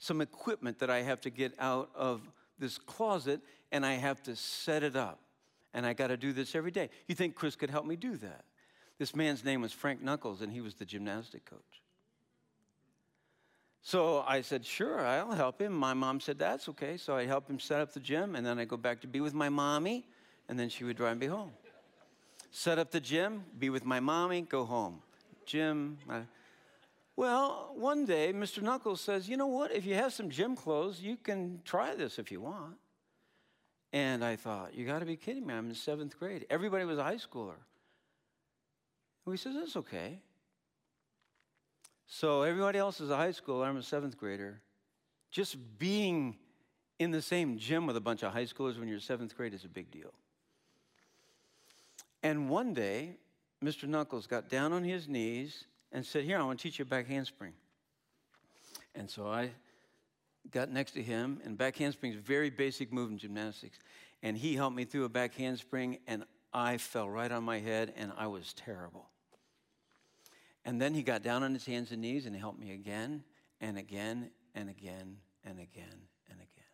some 0.00 0.20
equipment 0.20 0.80
that 0.80 0.90
I 0.90 1.02
have 1.02 1.20
to 1.20 1.30
get 1.30 1.54
out 1.60 1.90
of 1.94 2.20
this 2.58 2.78
closet 2.78 3.40
and 3.70 3.86
I 3.86 3.94
have 3.94 4.24
to 4.24 4.34
set 4.34 4.82
it 4.82 4.96
up 4.96 5.20
and 5.74 5.86
I 5.86 5.92
got 5.92 6.08
to 6.08 6.16
do 6.16 6.32
this 6.32 6.54
every 6.54 6.70
day. 6.70 6.90
You 7.06 7.14
think 7.14 7.34
Chris 7.34 7.56
could 7.56 7.70
help 7.70 7.86
me 7.86 7.96
do 7.96 8.16
that? 8.16 8.44
This 8.98 9.14
man's 9.14 9.44
name 9.44 9.60
was 9.60 9.72
Frank 9.72 10.02
Knuckles, 10.02 10.42
and 10.42 10.52
he 10.52 10.60
was 10.60 10.74
the 10.74 10.84
gymnastic 10.84 11.44
coach. 11.44 11.82
So 13.80 14.24
I 14.26 14.40
said, 14.40 14.66
Sure, 14.66 15.00
I'll 15.00 15.32
help 15.32 15.62
him. 15.62 15.72
My 15.72 15.94
mom 15.94 16.20
said, 16.20 16.38
That's 16.38 16.68
okay. 16.70 16.96
So 16.96 17.16
I 17.16 17.26
help 17.26 17.48
him 17.48 17.60
set 17.60 17.80
up 17.80 17.92
the 17.92 18.00
gym, 18.00 18.34
and 18.34 18.44
then 18.44 18.58
I 18.58 18.64
go 18.64 18.76
back 18.76 19.00
to 19.02 19.06
be 19.06 19.20
with 19.20 19.34
my 19.34 19.48
mommy, 19.48 20.06
and 20.48 20.58
then 20.58 20.68
she 20.68 20.84
would 20.84 20.96
drive 20.96 21.18
me 21.18 21.26
home. 21.26 21.52
Set 22.50 22.78
up 22.78 22.90
the 22.90 23.00
gym, 23.00 23.44
be 23.58 23.70
with 23.70 23.84
my 23.84 24.00
mommy, 24.00 24.42
go 24.42 24.64
home. 24.64 25.00
Gym. 25.46 25.98
I... 26.08 26.22
well, 27.14 27.72
one 27.76 28.04
day, 28.04 28.32
Mr. 28.32 28.62
Knuckles 28.62 29.00
says, 29.00 29.28
You 29.28 29.36
know 29.36 29.46
what? 29.46 29.72
If 29.72 29.86
you 29.86 29.94
have 29.94 30.12
some 30.12 30.28
gym 30.28 30.56
clothes, 30.56 31.00
you 31.00 31.16
can 31.16 31.60
try 31.64 31.94
this 31.94 32.18
if 32.18 32.32
you 32.32 32.40
want. 32.40 32.74
And 33.92 34.24
I 34.24 34.36
thought, 34.36 34.74
you 34.74 34.84
got 34.86 34.98
to 34.98 35.06
be 35.06 35.16
kidding 35.16 35.46
me. 35.46 35.54
I'm 35.54 35.68
in 35.70 35.74
seventh 35.74 36.18
grade. 36.18 36.46
Everybody 36.50 36.84
was 36.84 36.98
a 36.98 37.04
high 37.04 37.16
schooler. 37.16 37.56
And 39.24 39.34
he 39.34 39.36
says, 39.36 39.54
that's 39.54 39.76
okay. 39.76 40.20
So 42.06 42.42
everybody 42.42 42.78
else 42.78 43.00
is 43.00 43.10
a 43.10 43.16
high 43.16 43.30
schooler. 43.30 43.66
I'm 43.66 43.76
a 43.76 43.82
seventh 43.82 44.16
grader. 44.16 44.60
Just 45.30 45.56
being 45.78 46.36
in 46.98 47.10
the 47.10 47.22
same 47.22 47.58
gym 47.58 47.86
with 47.86 47.96
a 47.96 48.00
bunch 48.00 48.22
of 48.22 48.32
high 48.32 48.44
schoolers 48.44 48.78
when 48.78 48.88
you're 48.88 49.00
seventh 49.00 49.36
grade 49.36 49.54
is 49.54 49.64
a 49.64 49.68
big 49.68 49.90
deal. 49.90 50.12
And 52.22 52.48
one 52.48 52.74
day, 52.74 53.16
Mr. 53.62 53.88
Knuckles 53.88 54.26
got 54.26 54.48
down 54.48 54.72
on 54.72 54.84
his 54.84 55.08
knees 55.08 55.64
and 55.92 56.04
said, 56.04 56.24
Here, 56.24 56.38
I 56.38 56.42
want 56.42 56.58
to 56.58 56.62
teach 56.62 56.78
you 56.78 56.84
a 56.84 56.86
back 56.86 57.06
handspring. 57.06 57.52
And 58.94 59.08
so 59.08 59.28
I 59.28 59.50
got 60.50 60.70
next 60.70 60.92
to 60.92 61.02
him, 61.02 61.40
and 61.44 61.56
back 61.56 61.76
handspring 61.76 62.12
is 62.12 62.18
very 62.18 62.50
basic 62.50 62.92
move 62.92 63.10
in 63.10 63.18
gymnastics. 63.18 63.78
And 64.22 64.36
he 64.36 64.54
helped 64.54 64.76
me 64.76 64.84
through 64.84 65.04
a 65.04 65.08
back 65.08 65.34
handspring, 65.34 65.98
and 66.06 66.24
I 66.52 66.78
fell 66.78 67.08
right 67.08 67.30
on 67.30 67.44
my 67.44 67.58
head, 67.58 67.92
and 67.96 68.12
I 68.16 68.26
was 68.26 68.52
terrible. 68.54 69.08
And 70.64 70.80
then 70.80 70.94
he 70.94 71.02
got 71.02 71.22
down 71.22 71.42
on 71.42 71.54
his 71.54 71.64
hands 71.64 71.92
and 71.92 72.02
knees 72.02 72.26
and 72.26 72.36
helped 72.36 72.58
me 72.58 72.72
again 72.72 73.24
and 73.60 73.78
again 73.78 74.30
and 74.54 74.68
again 74.68 75.16
and 75.44 75.58
again 75.58 76.08
and 76.28 76.38
again. 76.40 76.64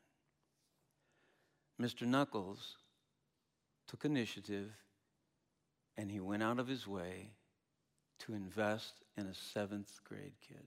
Mr. 1.80 2.06
Knuckles 2.06 2.76
took 3.86 4.04
initiative 4.04 4.72
and 5.96 6.10
he 6.10 6.18
went 6.18 6.42
out 6.42 6.58
of 6.58 6.66
his 6.66 6.86
way 6.86 7.30
to 8.18 8.34
invest 8.34 8.94
in 9.16 9.26
a 9.26 9.34
seventh 9.34 10.00
grade 10.02 10.34
kid. 10.48 10.66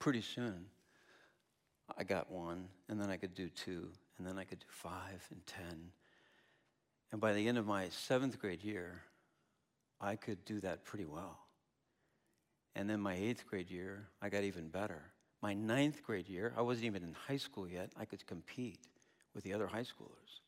Pretty 0.00 0.22
soon, 0.22 0.64
I 1.96 2.04
got 2.04 2.30
one, 2.30 2.68
and 2.88 3.00
then 3.00 3.10
I 3.10 3.18
could 3.18 3.34
do 3.34 3.50
two, 3.50 3.90
and 4.18 4.26
then 4.26 4.38
I 4.38 4.44
could 4.44 4.58
do 4.58 4.66
five 4.68 5.24
and 5.30 5.46
ten. 5.46 5.92
And 7.12 7.20
by 7.20 7.34
the 7.34 7.46
end 7.46 7.58
of 7.58 7.66
my 7.66 7.90
seventh 7.90 8.38
grade 8.38 8.64
year, 8.64 9.02
I 10.00 10.16
could 10.16 10.42
do 10.46 10.58
that 10.60 10.84
pretty 10.84 11.04
well. 11.04 11.38
And 12.74 12.88
then 12.88 13.00
my 13.00 13.14
eighth 13.14 13.46
grade 13.46 13.70
year, 13.70 14.08
I 14.22 14.30
got 14.30 14.42
even 14.44 14.68
better. 14.68 15.02
My 15.42 15.52
ninth 15.52 16.02
grade 16.02 16.28
year, 16.28 16.54
I 16.56 16.62
wasn't 16.62 16.86
even 16.86 17.02
in 17.02 17.14
high 17.28 17.36
school 17.36 17.68
yet. 17.68 17.90
I 17.98 18.06
could 18.06 18.26
compete 18.26 18.78
with 19.34 19.44
the 19.44 19.52
other 19.52 19.66
high 19.66 19.82
schoolers. 19.82 20.40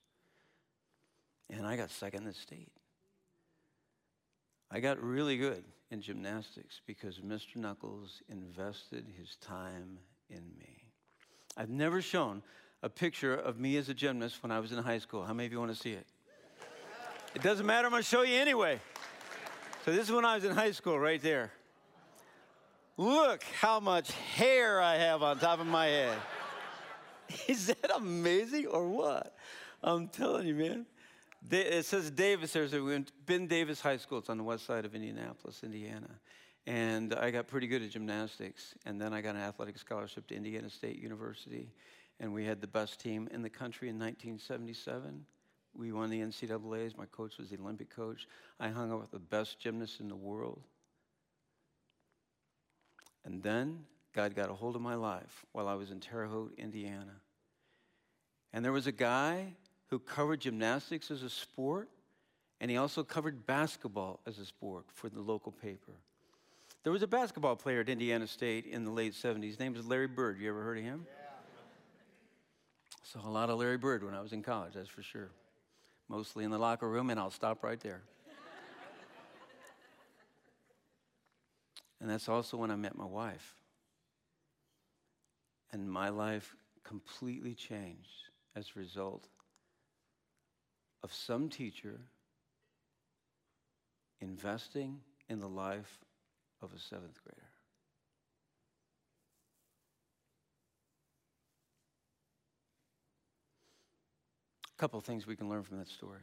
And 1.50 1.66
I 1.66 1.76
got 1.76 1.90
second 1.90 2.22
in 2.22 2.28
the 2.28 2.34
state. 2.34 2.72
I 4.70 4.80
got 4.80 5.02
really 5.02 5.36
good 5.36 5.64
in 5.92 6.00
gymnastics 6.00 6.80
because 6.86 7.18
Mr. 7.18 7.56
Knuckles 7.56 8.22
invested 8.30 9.04
his 9.18 9.36
time 9.36 9.98
in 10.30 10.42
me. 10.58 10.84
I've 11.56 11.68
never 11.68 12.00
shown 12.00 12.42
a 12.82 12.88
picture 12.88 13.34
of 13.34 13.60
me 13.60 13.76
as 13.76 13.90
a 13.90 13.94
gymnast 13.94 14.42
when 14.42 14.50
I 14.50 14.58
was 14.58 14.72
in 14.72 14.78
high 14.78 14.98
school. 14.98 15.22
How 15.22 15.34
many 15.34 15.46
of 15.46 15.52
you 15.52 15.58
want 15.58 15.70
to 15.70 15.76
see 15.80 15.92
it? 15.92 16.06
It 17.34 17.42
doesn't 17.42 17.66
matter, 17.66 17.86
I'm 17.86 17.92
going 17.92 18.02
to 18.02 18.08
show 18.08 18.22
you 18.22 18.36
anyway. 18.36 18.80
So, 19.84 19.92
this 19.92 20.06
is 20.06 20.12
when 20.12 20.24
I 20.24 20.34
was 20.34 20.44
in 20.44 20.52
high 20.52 20.70
school, 20.70 20.98
right 20.98 21.20
there. 21.20 21.52
Look 22.96 23.42
how 23.60 23.80
much 23.80 24.12
hair 24.12 24.80
I 24.80 24.96
have 24.96 25.22
on 25.22 25.38
top 25.38 25.60
of 25.60 25.66
my 25.66 25.86
head. 25.86 26.18
Is 27.48 27.66
that 27.66 27.90
amazing 27.96 28.66
or 28.66 28.88
what? 28.88 29.34
I'm 29.82 30.08
telling 30.08 30.46
you, 30.46 30.54
man. 30.54 30.86
It 31.50 31.84
says 31.84 32.10
Davis 32.10 32.52
there. 32.52 32.68
So 32.68 32.82
we 32.84 32.92
went 32.92 33.12
Ben 33.26 33.46
Davis 33.46 33.80
High 33.80 33.96
School. 33.96 34.18
It's 34.18 34.30
on 34.30 34.38
the 34.38 34.44
west 34.44 34.64
side 34.64 34.84
of 34.84 34.94
Indianapolis, 34.94 35.62
Indiana. 35.62 36.10
And 36.66 37.14
I 37.14 37.30
got 37.30 37.48
pretty 37.48 37.66
good 37.66 37.82
at 37.82 37.90
gymnastics. 37.90 38.74
And 38.86 39.00
then 39.00 39.12
I 39.12 39.20
got 39.20 39.34
an 39.34 39.40
athletic 39.40 39.78
scholarship 39.78 40.26
to 40.28 40.34
Indiana 40.34 40.70
State 40.70 40.98
University. 40.98 41.72
And 42.20 42.32
we 42.32 42.44
had 42.44 42.60
the 42.60 42.68
best 42.68 43.00
team 43.00 43.28
in 43.32 43.42
the 43.42 43.50
country 43.50 43.88
in 43.88 43.98
1977. 43.98 45.24
We 45.74 45.92
won 45.92 46.10
the 46.10 46.20
NCAAs. 46.20 46.96
My 46.96 47.06
coach 47.06 47.38
was 47.38 47.50
the 47.50 47.58
Olympic 47.58 47.90
coach. 47.90 48.28
I 48.60 48.68
hung 48.68 48.92
out 48.92 49.00
with 49.00 49.10
the 49.10 49.18
best 49.18 49.58
gymnasts 49.58 50.00
in 50.00 50.08
the 50.08 50.16
world. 50.16 50.62
And 53.24 53.42
then 53.42 53.84
God 54.14 54.34
got 54.34 54.50
a 54.50 54.54
hold 54.54 54.76
of 54.76 54.82
my 54.82 54.94
life 54.94 55.46
while 55.52 55.68
I 55.68 55.74
was 55.74 55.90
in 55.90 56.00
Terre 56.00 56.26
Haute, 56.26 56.54
Indiana. 56.58 57.20
And 58.52 58.64
there 58.64 58.72
was 58.72 58.86
a 58.86 58.92
guy 58.92 59.54
who 59.92 59.98
covered 59.98 60.40
gymnastics 60.40 61.10
as 61.10 61.22
a 61.22 61.28
sport, 61.28 61.90
and 62.62 62.70
he 62.70 62.78
also 62.78 63.04
covered 63.04 63.46
basketball 63.46 64.20
as 64.26 64.38
a 64.38 64.46
sport 64.46 64.86
for 64.94 65.10
the 65.10 65.20
local 65.20 65.52
paper. 65.52 65.92
There 66.82 66.90
was 66.90 67.02
a 67.02 67.06
basketball 67.06 67.56
player 67.56 67.80
at 67.80 67.90
Indiana 67.90 68.26
State 68.26 68.64
in 68.64 68.86
the 68.86 68.90
late 68.90 69.12
70s. 69.12 69.44
His 69.44 69.58
name 69.58 69.74
was 69.74 69.84
Larry 69.84 70.06
Bird. 70.06 70.40
You 70.40 70.48
ever 70.48 70.62
heard 70.62 70.78
of 70.78 70.84
him? 70.84 71.04
Yeah. 71.06 71.28
Saw 73.02 73.28
a 73.28 73.30
lot 73.30 73.50
of 73.50 73.58
Larry 73.58 73.76
Bird 73.76 74.02
when 74.02 74.14
I 74.14 74.22
was 74.22 74.32
in 74.32 74.42
college, 74.42 74.72
that's 74.72 74.88
for 74.88 75.02
sure. 75.02 75.28
Mostly 76.08 76.42
in 76.44 76.50
the 76.50 76.58
locker 76.58 76.88
room, 76.88 77.10
and 77.10 77.20
I'll 77.20 77.30
stop 77.30 77.62
right 77.62 77.78
there. 77.78 78.00
and 82.00 82.08
that's 82.08 82.30
also 82.30 82.56
when 82.56 82.70
I 82.70 82.76
met 82.76 82.96
my 82.96 83.04
wife. 83.04 83.56
And 85.70 85.86
my 85.92 86.08
life 86.08 86.56
completely 86.82 87.54
changed 87.54 88.30
as 88.56 88.70
a 88.74 88.78
result 88.78 89.28
of 91.02 91.12
some 91.12 91.48
teacher 91.48 92.00
investing 94.20 95.00
in 95.28 95.40
the 95.40 95.48
life 95.48 95.98
of 96.62 96.72
a 96.72 96.78
seventh 96.78 97.18
grader. 97.24 97.48
A 104.70 104.78
couple 104.78 104.98
of 104.98 105.04
things 105.04 105.26
we 105.26 105.36
can 105.36 105.48
learn 105.48 105.62
from 105.62 105.78
that 105.78 105.88
story. 105.88 106.20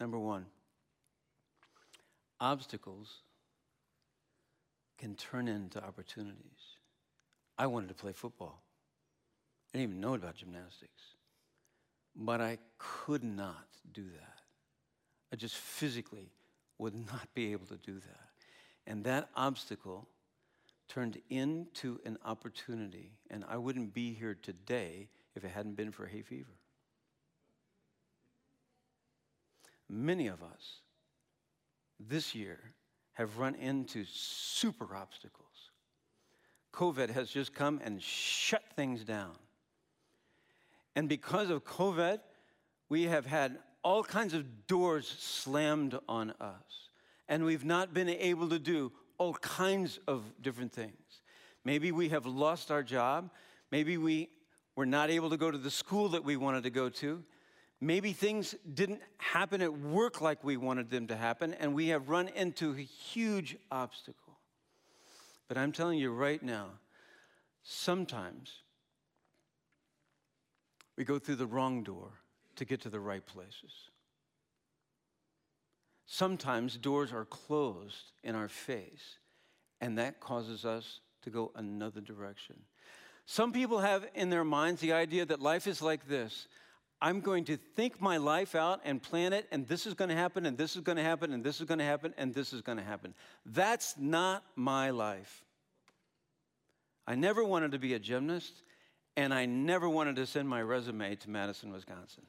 Number 0.00 0.18
one, 0.18 0.46
obstacles 2.40 3.08
can 4.98 5.14
turn 5.14 5.48
into 5.48 5.82
opportunities. 5.82 6.76
I 7.58 7.66
wanted 7.66 7.88
to 7.88 7.94
play 7.94 8.12
football. 8.12 8.62
I 9.72 9.78
didn't 9.78 9.90
even 9.90 10.00
know 10.00 10.14
about 10.14 10.36
gymnastics. 10.36 11.14
But 12.16 12.40
I 12.40 12.58
could 12.78 13.24
not 13.24 13.66
do 13.92 14.04
that. 14.04 14.38
I 15.32 15.36
just 15.36 15.56
physically 15.56 16.30
would 16.78 16.94
not 16.94 17.28
be 17.34 17.52
able 17.52 17.66
to 17.66 17.76
do 17.76 17.94
that. 17.94 18.28
And 18.86 19.04
that 19.04 19.28
obstacle 19.36 20.08
turned 20.88 21.20
into 21.30 22.00
an 22.04 22.18
opportunity. 22.24 23.12
And 23.30 23.44
I 23.48 23.56
wouldn't 23.56 23.94
be 23.94 24.12
here 24.12 24.36
today 24.40 25.08
if 25.36 25.44
it 25.44 25.50
hadn't 25.50 25.76
been 25.76 25.92
for 25.92 26.06
hay 26.06 26.22
fever. 26.22 26.58
Many 29.88 30.28
of 30.28 30.42
us 30.42 30.80
this 31.98 32.34
year 32.34 32.58
have 33.14 33.38
run 33.38 33.54
into 33.54 34.04
super 34.04 34.96
obstacles. 34.96 35.70
COVID 36.72 37.10
has 37.10 37.28
just 37.28 37.54
come 37.54 37.80
and 37.84 38.00
shut 38.02 38.62
things 38.76 39.04
down. 39.04 39.36
And 40.96 41.08
because 41.08 41.50
of 41.50 41.64
COVID, 41.64 42.20
we 42.88 43.04
have 43.04 43.26
had 43.26 43.58
all 43.82 44.02
kinds 44.02 44.34
of 44.34 44.66
doors 44.66 45.08
slammed 45.18 45.98
on 46.08 46.34
us. 46.40 46.88
And 47.28 47.44
we've 47.44 47.64
not 47.64 47.94
been 47.94 48.08
able 48.08 48.48
to 48.48 48.58
do 48.58 48.92
all 49.18 49.34
kinds 49.34 49.98
of 50.08 50.24
different 50.42 50.72
things. 50.72 51.22
Maybe 51.64 51.92
we 51.92 52.08
have 52.08 52.26
lost 52.26 52.70
our 52.70 52.82
job. 52.82 53.30
Maybe 53.70 53.96
we 53.96 54.30
were 54.76 54.86
not 54.86 55.10
able 55.10 55.30
to 55.30 55.36
go 55.36 55.50
to 55.50 55.58
the 55.58 55.70
school 55.70 56.08
that 56.10 56.24
we 56.24 56.36
wanted 56.36 56.64
to 56.64 56.70
go 56.70 56.88
to. 56.88 57.22
Maybe 57.80 58.12
things 58.12 58.54
didn't 58.74 59.00
happen 59.18 59.62
at 59.62 59.72
work 59.72 60.20
like 60.20 60.44
we 60.44 60.56
wanted 60.56 60.90
them 60.90 61.06
to 61.06 61.16
happen, 61.16 61.54
and 61.54 61.74
we 61.74 61.88
have 61.88 62.08
run 62.10 62.28
into 62.28 62.72
a 62.72 62.80
huge 62.80 63.56
obstacle. 63.70 64.38
But 65.48 65.56
I'm 65.56 65.72
telling 65.72 65.98
you 65.98 66.12
right 66.12 66.42
now, 66.42 66.66
sometimes 67.62 68.52
we 70.96 71.04
go 71.04 71.18
through 71.18 71.36
the 71.36 71.46
wrong 71.46 71.82
door 71.82 72.10
to 72.56 72.64
get 72.64 72.80
to 72.82 72.90
the 72.90 73.00
right 73.00 73.24
places. 73.24 73.72
Sometimes 76.06 76.76
doors 76.76 77.12
are 77.12 77.24
closed 77.24 78.12
in 78.24 78.34
our 78.34 78.48
face, 78.48 79.18
and 79.80 79.96
that 79.98 80.20
causes 80.20 80.64
us 80.64 81.00
to 81.22 81.30
go 81.30 81.52
another 81.54 82.00
direction. 82.00 82.56
Some 83.26 83.52
people 83.52 83.78
have 83.78 84.06
in 84.14 84.28
their 84.28 84.44
minds 84.44 84.80
the 84.80 84.92
idea 84.92 85.24
that 85.26 85.40
life 85.40 85.66
is 85.66 85.80
like 85.80 86.08
this 86.08 86.48
I'm 87.02 87.20
going 87.20 87.44
to 87.44 87.56
think 87.56 88.00
my 88.00 88.18
life 88.18 88.54
out 88.54 88.80
and 88.84 89.02
plan 89.02 89.32
it, 89.32 89.46
and 89.50 89.66
this 89.66 89.86
is 89.86 89.94
going 89.94 90.10
to 90.10 90.14
happen, 90.14 90.44
and 90.44 90.58
this 90.58 90.76
is 90.76 90.82
going 90.82 90.98
to 90.98 91.04
happen, 91.04 91.32
and 91.32 91.42
this 91.42 91.60
is 91.60 91.66
going 91.66 91.78
to 91.78 91.84
happen, 91.84 92.12
and 92.18 92.34
this 92.34 92.52
is 92.52 92.60
going 92.60 92.76
to 92.76 92.84
happen. 92.84 93.14
That's 93.46 93.94
not 93.96 94.44
my 94.54 94.90
life. 94.90 95.42
I 97.06 97.14
never 97.14 97.42
wanted 97.42 97.72
to 97.72 97.78
be 97.78 97.94
a 97.94 97.98
gymnast 97.98 98.62
and 99.16 99.34
I 99.34 99.46
never 99.46 99.88
wanted 99.88 100.16
to 100.16 100.26
send 100.26 100.48
my 100.48 100.62
resume 100.62 101.14
to 101.16 101.30
Madison, 101.30 101.72
Wisconsin. 101.72 102.24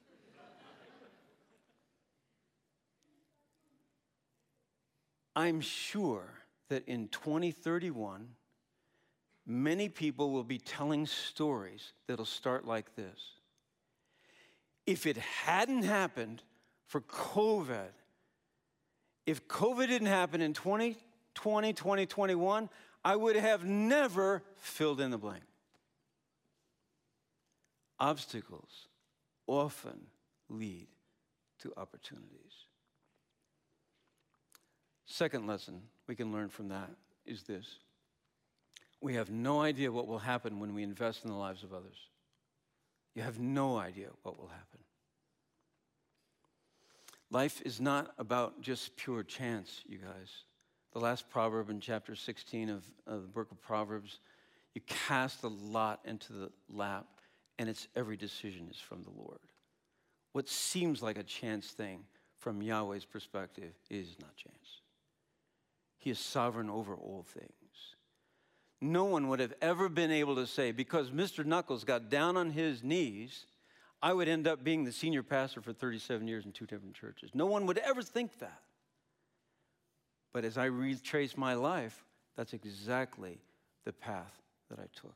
I'm 5.35 5.61
sure 5.61 6.25
that 6.69 6.87
in 6.87 7.07
2031, 7.07 8.27
many 9.45 9.89
people 9.89 10.31
will 10.31 10.43
be 10.43 10.57
telling 10.57 11.05
stories 11.05 11.93
that'll 12.07 12.25
start 12.25 12.65
like 12.65 12.95
this. 12.95 13.19
If 14.85 15.05
it 15.05 15.17
hadn't 15.17 15.83
happened 15.83 16.43
for 16.87 17.01
COVID, 17.01 17.91
if 19.25 19.47
COVID 19.47 19.87
didn't 19.87 20.07
happen 20.07 20.41
in 20.41 20.53
2020, 20.53 21.73
2021, 21.73 22.69
I 23.03 23.15
would 23.15 23.35
have 23.35 23.63
never 23.63 24.43
filled 24.57 24.99
in 24.99 25.11
the 25.11 25.17
blank. 25.17 25.43
Obstacles 28.01 28.87
often 29.45 30.07
lead 30.49 30.87
to 31.59 31.71
opportunities. 31.77 32.65
Second 35.05 35.45
lesson 35.45 35.81
we 36.07 36.15
can 36.15 36.33
learn 36.33 36.49
from 36.49 36.69
that 36.69 36.89
is 37.25 37.43
this 37.43 37.77
We 39.01 39.13
have 39.13 39.29
no 39.29 39.61
idea 39.61 39.91
what 39.91 40.07
will 40.07 40.19
happen 40.19 40.59
when 40.59 40.73
we 40.73 40.81
invest 40.81 41.23
in 41.23 41.29
the 41.29 41.37
lives 41.37 41.63
of 41.63 41.73
others. 41.73 41.97
You 43.13 43.21
have 43.21 43.39
no 43.39 43.77
idea 43.77 44.07
what 44.23 44.39
will 44.39 44.47
happen. 44.47 44.79
Life 47.29 47.61
is 47.61 47.79
not 47.79 48.13
about 48.17 48.61
just 48.61 48.95
pure 48.97 49.23
chance, 49.23 49.81
you 49.85 49.99
guys. 49.99 50.43
The 50.93 50.99
last 50.99 51.29
proverb 51.29 51.69
in 51.69 51.79
chapter 51.79 52.15
16 52.15 52.69
of, 52.69 52.83
of 53.05 53.21
the 53.21 53.27
book 53.27 53.51
of 53.51 53.61
Proverbs 53.61 54.19
you 54.73 54.81
cast 54.87 55.41
the 55.41 55.49
lot 55.49 55.99
into 56.05 56.33
the 56.33 56.51
lap, 56.69 57.05
and 57.59 57.69
its 57.69 57.87
every 57.95 58.17
decision 58.17 58.67
is 58.69 58.77
from 58.77 59.03
the 59.03 59.11
Lord. 59.11 59.39
What 60.33 60.47
seems 60.47 61.01
like 61.01 61.17
a 61.17 61.23
chance 61.23 61.67
thing 61.67 62.03
from 62.39 62.61
Yahweh's 62.61 63.05
perspective 63.05 63.73
is 63.89 64.15
not 64.19 64.35
chance. 64.35 64.81
He 65.97 66.09
is 66.09 66.19
sovereign 66.19 66.69
over 66.69 66.95
all 66.95 67.23
things. 67.27 67.51
No 68.81 69.05
one 69.05 69.27
would 69.27 69.39
have 69.39 69.53
ever 69.61 69.89
been 69.89 70.09
able 70.09 70.35
to 70.35 70.47
say, 70.47 70.71
because 70.71 71.11
Mr. 71.11 71.45
Knuckles 71.45 71.83
got 71.83 72.09
down 72.09 72.35
on 72.35 72.49
his 72.49 72.83
knees, 72.83 73.45
I 74.01 74.11
would 74.11 74.27
end 74.27 74.47
up 74.47 74.63
being 74.63 74.83
the 74.83 74.91
senior 74.91 75.21
pastor 75.21 75.61
for 75.61 75.73
37 75.73 76.27
years 76.27 76.45
in 76.45 76.51
two 76.51 76.65
different 76.65 76.95
churches. 76.95 77.29
No 77.35 77.45
one 77.45 77.67
would 77.67 77.77
ever 77.77 78.01
think 78.01 78.39
that. 78.39 78.61
But 80.33 80.45
as 80.45 80.57
I 80.57 80.65
retrace 80.65 81.37
my 81.37 81.53
life, 81.53 82.03
that's 82.35 82.53
exactly 82.53 83.37
the 83.85 83.93
path 83.93 84.41
that 84.69 84.79
I 84.79 84.87
took. 84.99 85.15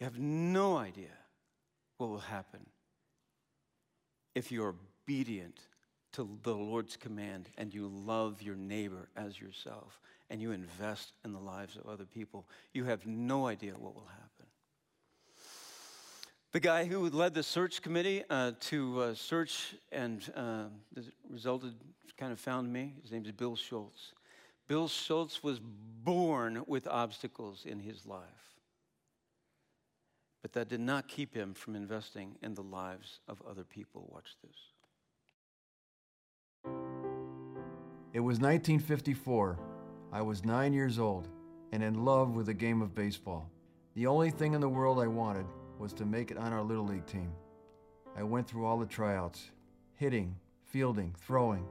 You 0.00 0.04
have 0.04 0.18
no 0.18 0.76
idea 0.76 1.16
what 1.96 2.10
will 2.10 2.18
happen 2.18 2.66
if 4.34 4.52
you're 4.52 4.74
obedient 5.04 5.60
to 6.12 6.38
the 6.42 6.54
Lord's 6.54 6.96
command 6.96 7.48
and 7.58 7.74
you 7.74 7.88
love 7.88 8.40
your 8.40 8.54
neighbor 8.54 9.08
as 9.16 9.40
yourself 9.40 10.00
and 10.30 10.40
you 10.40 10.52
invest 10.52 11.12
in 11.24 11.32
the 11.32 11.38
lives 11.38 11.76
of 11.76 11.86
other 11.86 12.04
people. 12.04 12.46
You 12.72 12.84
have 12.84 13.06
no 13.06 13.46
idea 13.46 13.72
what 13.72 13.94
will 13.94 14.08
happen. 14.10 14.46
The 16.52 16.60
guy 16.60 16.84
who 16.84 17.10
led 17.10 17.34
the 17.34 17.42
search 17.42 17.82
committee 17.82 18.24
uh, 18.30 18.52
to 18.60 19.00
uh, 19.00 19.14
search 19.14 19.74
and 19.92 20.30
uh, 20.34 20.64
resulted, 21.28 21.74
kind 22.16 22.32
of 22.32 22.40
found 22.40 22.72
me, 22.72 22.94
his 23.02 23.12
name 23.12 23.24
is 23.24 23.32
Bill 23.32 23.54
Schultz. 23.54 24.12
Bill 24.66 24.88
Schultz 24.88 25.42
was 25.42 25.60
born 25.60 26.62
with 26.66 26.86
obstacles 26.86 27.64
in 27.66 27.80
his 27.80 28.06
life. 28.06 28.47
But 30.42 30.52
that 30.52 30.68
did 30.68 30.80
not 30.80 31.08
keep 31.08 31.34
him 31.34 31.54
from 31.54 31.74
investing 31.74 32.36
in 32.42 32.54
the 32.54 32.62
lives 32.62 33.20
of 33.28 33.42
other 33.48 33.64
people. 33.64 34.08
Watch 34.12 34.36
this. 34.42 34.56
It 38.12 38.20
was 38.20 38.38
1954. 38.38 39.58
I 40.12 40.22
was 40.22 40.44
nine 40.44 40.72
years 40.72 40.98
old 40.98 41.28
and 41.72 41.82
in 41.82 42.04
love 42.04 42.34
with 42.34 42.46
the 42.46 42.54
game 42.54 42.80
of 42.80 42.94
baseball. 42.94 43.50
The 43.94 44.06
only 44.06 44.30
thing 44.30 44.54
in 44.54 44.60
the 44.60 44.68
world 44.68 44.98
I 44.98 45.06
wanted 45.06 45.46
was 45.78 45.92
to 45.94 46.06
make 46.06 46.30
it 46.30 46.38
on 46.38 46.52
our 46.52 46.62
Little 46.62 46.86
League 46.86 47.06
team. 47.06 47.32
I 48.16 48.22
went 48.22 48.48
through 48.48 48.64
all 48.64 48.78
the 48.78 48.86
tryouts 48.86 49.50
hitting, 49.94 50.36
fielding, 50.64 51.14
throwing, 51.18 51.66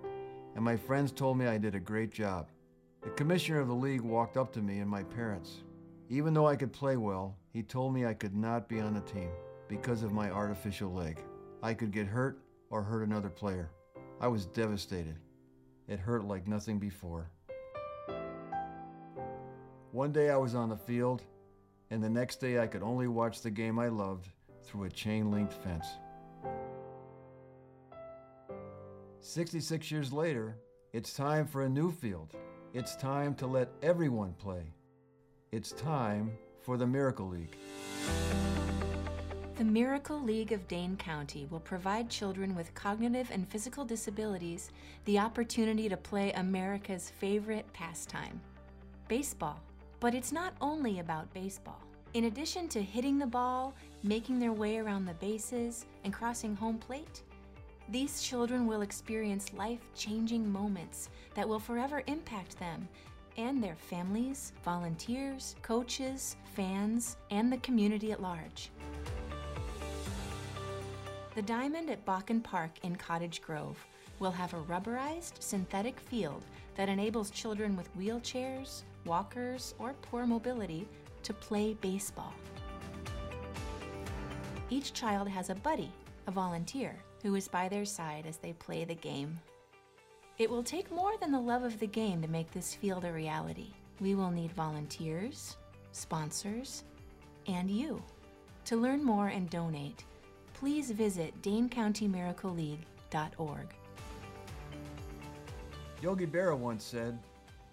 and 0.56 0.64
my 0.64 0.76
friends 0.76 1.12
told 1.12 1.38
me 1.38 1.48
I 1.48 1.58
did 1.58 1.76
a 1.76 1.80
great 1.80 2.12
job. 2.12 2.50
The 3.02 3.10
commissioner 3.12 3.60
of 3.60 3.68
the 3.68 3.74
league 3.74 4.02
walked 4.02 4.38
up 4.38 4.52
to 4.54 4.62
me 4.62 4.80
and 4.80 4.90
my 4.90 5.04
parents. 5.04 5.64
Even 6.10 6.34
though 6.34 6.48
I 6.48 6.56
could 6.56 6.74
play 6.74 6.98
well, 6.98 7.36
he 7.58 7.64
told 7.64 7.92
me 7.92 8.06
I 8.06 8.14
could 8.14 8.36
not 8.36 8.70
be 8.70 8.80
on 8.80 8.94
the 8.94 9.02
team 9.02 9.32
because 9.68 10.04
of 10.04 10.14
my 10.14 10.30
artificial 10.30 10.94
leg. 10.94 11.20
I 11.64 11.74
could 11.74 11.90
get 11.90 12.06
hurt 12.06 12.40
or 12.70 12.84
hurt 12.84 13.02
another 13.02 13.32
player. 13.32 13.72
I 14.22 14.28
was 14.28 14.46
devastated. 14.46 15.16
It 15.88 15.98
hurt 15.98 16.24
like 16.24 16.48
nothing 16.48 16.78
before. 16.78 17.32
One 19.92 20.12
day 20.12 20.30
I 20.30 20.38
was 20.38 20.54
on 20.54 20.70
the 20.70 20.78
field, 20.78 21.24
and 21.90 22.04
the 22.04 22.10
next 22.12 22.40
day 22.40 22.60
I 22.60 22.68
could 22.68 22.84
only 22.84 23.08
watch 23.08 23.42
the 23.42 23.50
game 23.50 23.80
I 23.80 23.88
loved 23.88 24.30
through 24.62 24.84
a 24.84 24.90
chain 24.92 25.32
linked 25.32 25.54
fence. 25.54 25.88
66 29.20 29.90
years 29.90 30.14
later, 30.14 30.60
it's 30.94 31.12
time 31.12 31.48
for 31.48 31.64
a 31.64 31.70
new 31.70 31.92
field. 31.92 32.36
It's 32.76 32.96
time 32.96 33.34
to 33.34 33.48
let 33.48 33.70
everyone 33.82 34.34
play. 34.34 34.76
It's 35.52 35.72
time 35.72 36.38
for 36.68 36.76
the 36.76 36.86
Miracle 36.86 37.30
League. 37.30 37.56
The 39.56 39.64
Miracle 39.64 40.22
League 40.22 40.52
of 40.52 40.68
Dane 40.68 40.98
County 40.98 41.48
will 41.50 41.62
provide 41.62 42.10
children 42.10 42.54
with 42.58 42.74
cognitive 42.74 43.32
and 43.32 43.48
physical 43.48 43.86
disabilities 43.86 44.72
the 45.06 45.18
opportunity 45.18 45.88
to 45.88 45.96
play 45.96 46.34
America's 46.34 47.10
favorite 47.10 47.66
pastime 47.72 48.42
baseball. 49.08 49.62
But 50.02 50.14
it's 50.14 50.34
not 50.34 50.56
only 50.60 51.00
about 51.00 51.34
baseball. 51.34 51.82
In 52.14 52.26
addition 52.26 52.68
to 52.68 52.84
hitting 52.84 53.18
the 53.18 53.26
ball, 53.26 53.74
making 54.04 54.38
their 54.38 54.52
way 54.52 54.78
around 54.78 55.06
the 55.06 55.14
bases, 55.14 55.86
and 56.04 56.12
crossing 56.12 56.54
home 56.54 56.80
plate, 56.80 57.24
these 57.88 58.22
children 58.22 58.68
will 58.68 58.82
experience 58.82 59.54
life 59.54 59.90
changing 59.96 60.52
moments 60.52 61.08
that 61.34 61.48
will 61.48 61.62
forever 61.62 62.04
impact 62.08 62.60
them 62.60 62.90
and 63.38 63.64
their 63.64 63.76
families, 63.76 64.54
volunteers, 64.64 65.56
coaches, 65.62 66.38
fans, 66.56 67.18
and 67.30 67.52
the 67.52 67.58
community 67.58 68.12
at 68.12 68.22
large. 68.22 68.72
The 71.36 71.42
Diamond 71.44 71.90
at 71.90 72.06
Bakken 72.06 72.44
Park 72.44 72.72
in 72.84 72.96
Cottage 72.96 73.42
Grove 73.42 73.86
will 74.20 74.32
have 74.32 74.54
a 74.54 74.64
rubberized 74.64 75.34
synthetic 75.40 76.00
field 76.00 76.44
that 76.76 76.90
enables 76.90 77.30
children 77.30 77.78
with 77.78 77.96
wheelchairs, 77.96 78.84
walkers, 79.06 79.76
or 79.78 79.94
poor 80.02 80.26
mobility 80.26 80.88
to 81.24 81.34
play 81.34 81.76
baseball. 81.76 82.34
Each 84.70 84.94
child 84.94 85.28
has 85.30 85.50
a 85.50 85.56
buddy, 85.56 85.92
a 86.26 86.32
volunteer, 86.32 86.96
who 87.24 87.36
is 87.36 87.48
by 87.48 87.70
their 87.70 87.86
side 87.86 88.26
as 88.26 88.38
they 88.38 88.54
play 88.54 88.84
the 88.84 88.96
game. 88.96 89.40
It 90.38 90.50
will 90.52 90.64
take 90.64 90.92
more 90.92 91.18
than 91.18 91.32
the 91.32 91.40
love 91.40 91.64
of 91.64 91.80
the 91.80 91.88
game 91.88 92.22
to 92.22 92.28
make 92.28 92.52
this 92.52 92.76
field 92.76 93.06
a 93.06 93.12
reality. 93.12 93.72
We 94.00 94.14
will 94.14 94.30
need 94.30 94.52
volunteers, 94.52 95.58
sponsors, 95.94 96.84
and 97.48 97.72
you. 97.72 98.04
To 98.66 98.76
learn 98.76 99.04
more 99.04 99.30
and 99.30 99.50
donate, 99.50 100.04
please 100.54 100.92
visit 100.92 101.34
DaneCountyMiracleLeague.org. 101.42 103.68
Yogi 106.04 106.28
Berra 106.28 106.56
once 106.56 106.84
said, 106.84 107.18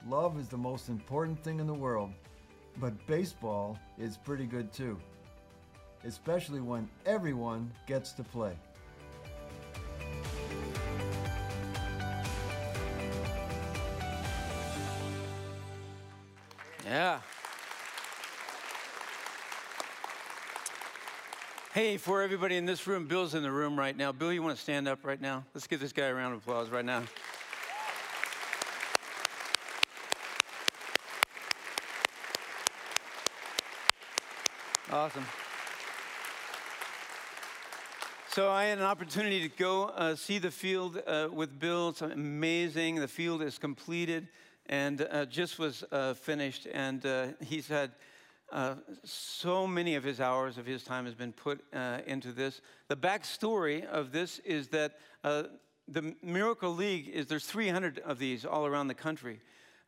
Love 0.09 0.39
is 0.39 0.49
the 0.49 0.57
most 0.57 0.89
important 0.89 1.45
thing 1.45 1.61
in 1.61 1.67
the 1.67 1.75
world, 1.75 2.13
but 2.79 2.95
baseball 3.07 3.79
is 3.99 4.17
pretty 4.17 4.47
good 4.47 4.73
too, 4.73 4.99
especially 6.07 6.61
when 6.61 6.89
everyone 7.05 7.71
gets 7.87 8.13
to 8.13 8.23
play. 8.23 8.57
Yeah. 16.95 17.19
Hey, 21.73 21.97
for 21.97 22.23
everybody 22.23 22.57
in 22.57 22.67
this 22.67 22.87
room, 22.87 23.09
Bill's 23.09 23.35
in 23.35 23.43
the 23.43 23.51
room 23.51 23.77
right 23.77 23.97
now. 23.97 24.13
Bill, 24.13 24.33
you 24.33 24.45
want 24.45 24.55
to 24.57 24.63
stand 24.63 24.87
up 24.87 25.01
right 25.05 25.21
now? 25.21 25.45
Let's 25.55 25.67
give 25.67 25.81
this 25.81 25.93
guy 25.93 26.05
a 26.05 26.15
round 26.15 26.35
of 26.35 26.43
applause 26.43 26.71
right 26.71 26.85
now. 26.85 27.03
Awesome. 34.93 35.27
So 38.29 38.53
I 38.53 38.67
had 38.67 38.79
an 38.79 38.85
opportunity 38.85 39.41
to 39.41 39.57
go 39.57 39.87
uh, 39.87 40.15
see 40.15 40.39
the 40.39 40.53
field 40.53 41.03
uh, 41.09 41.27
with 41.33 41.59
Bill. 41.59 41.89
It's 41.89 42.03
amazing. 42.03 43.01
The 43.01 43.09
field 43.09 43.43
is 43.43 43.59
completed 43.59 44.29
and 44.67 45.07
uh, 45.11 45.27
just 45.27 45.59
was 45.59 45.85
uh, 45.93 46.15
finished. 46.15 46.67
And 46.73 47.05
uh, 47.05 47.29
he's 47.41 47.69
had 47.69 47.93
uh, 48.53 48.77
so 49.05 49.67
many 49.67 49.95
of 49.95 50.05
his 50.05 50.21
hours 50.21 50.59
of 50.59 50.67
his 50.67 50.83
time 50.85 51.05
has 51.05 51.15
been 51.15 51.33
put 51.33 51.65
uh, 51.73 51.99
into 52.07 52.33
this. 52.33 52.61
The 52.89 52.97
backstory 52.97 53.85
of 53.85 54.13
this 54.13 54.39
is 54.41 54.69
that 54.69 54.99
uh, 55.23 55.45
the 55.89 56.15
Miracle 56.23 56.75
League 56.75 57.09
is 57.09 57.27
there's 57.27 57.47
300 57.47 57.99
of 58.01 58.19
these 58.19 58.45
all 58.45 58.67
around 58.67 58.89
the 58.89 58.95
country. 58.95 59.41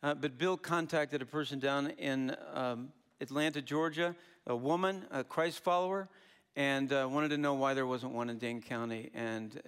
but 0.02 0.38
Bill 0.38 0.56
contacted 0.56 1.22
a 1.22 1.26
person 1.26 1.58
down 1.58 1.90
in 1.98 2.36
um, 2.52 2.92
Atlanta, 3.20 3.62
Georgia, 3.62 4.14
a 4.46 4.54
woman, 4.54 5.06
a 5.10 5.24
Christ 5.24 5.64
follower, 5.64 6.08
and 6.54 6.90
wanted 6.90 7.28
to 7.30 7.38
know 7.38 7.54
why 7.54 7.72
there 7.72 7.86
wasn't 7.86 8.12
one 8.12 8.28
in 8.28 8.38
Dane 8.38 8.60
County. 8.60 9.10
And 9.14 9.60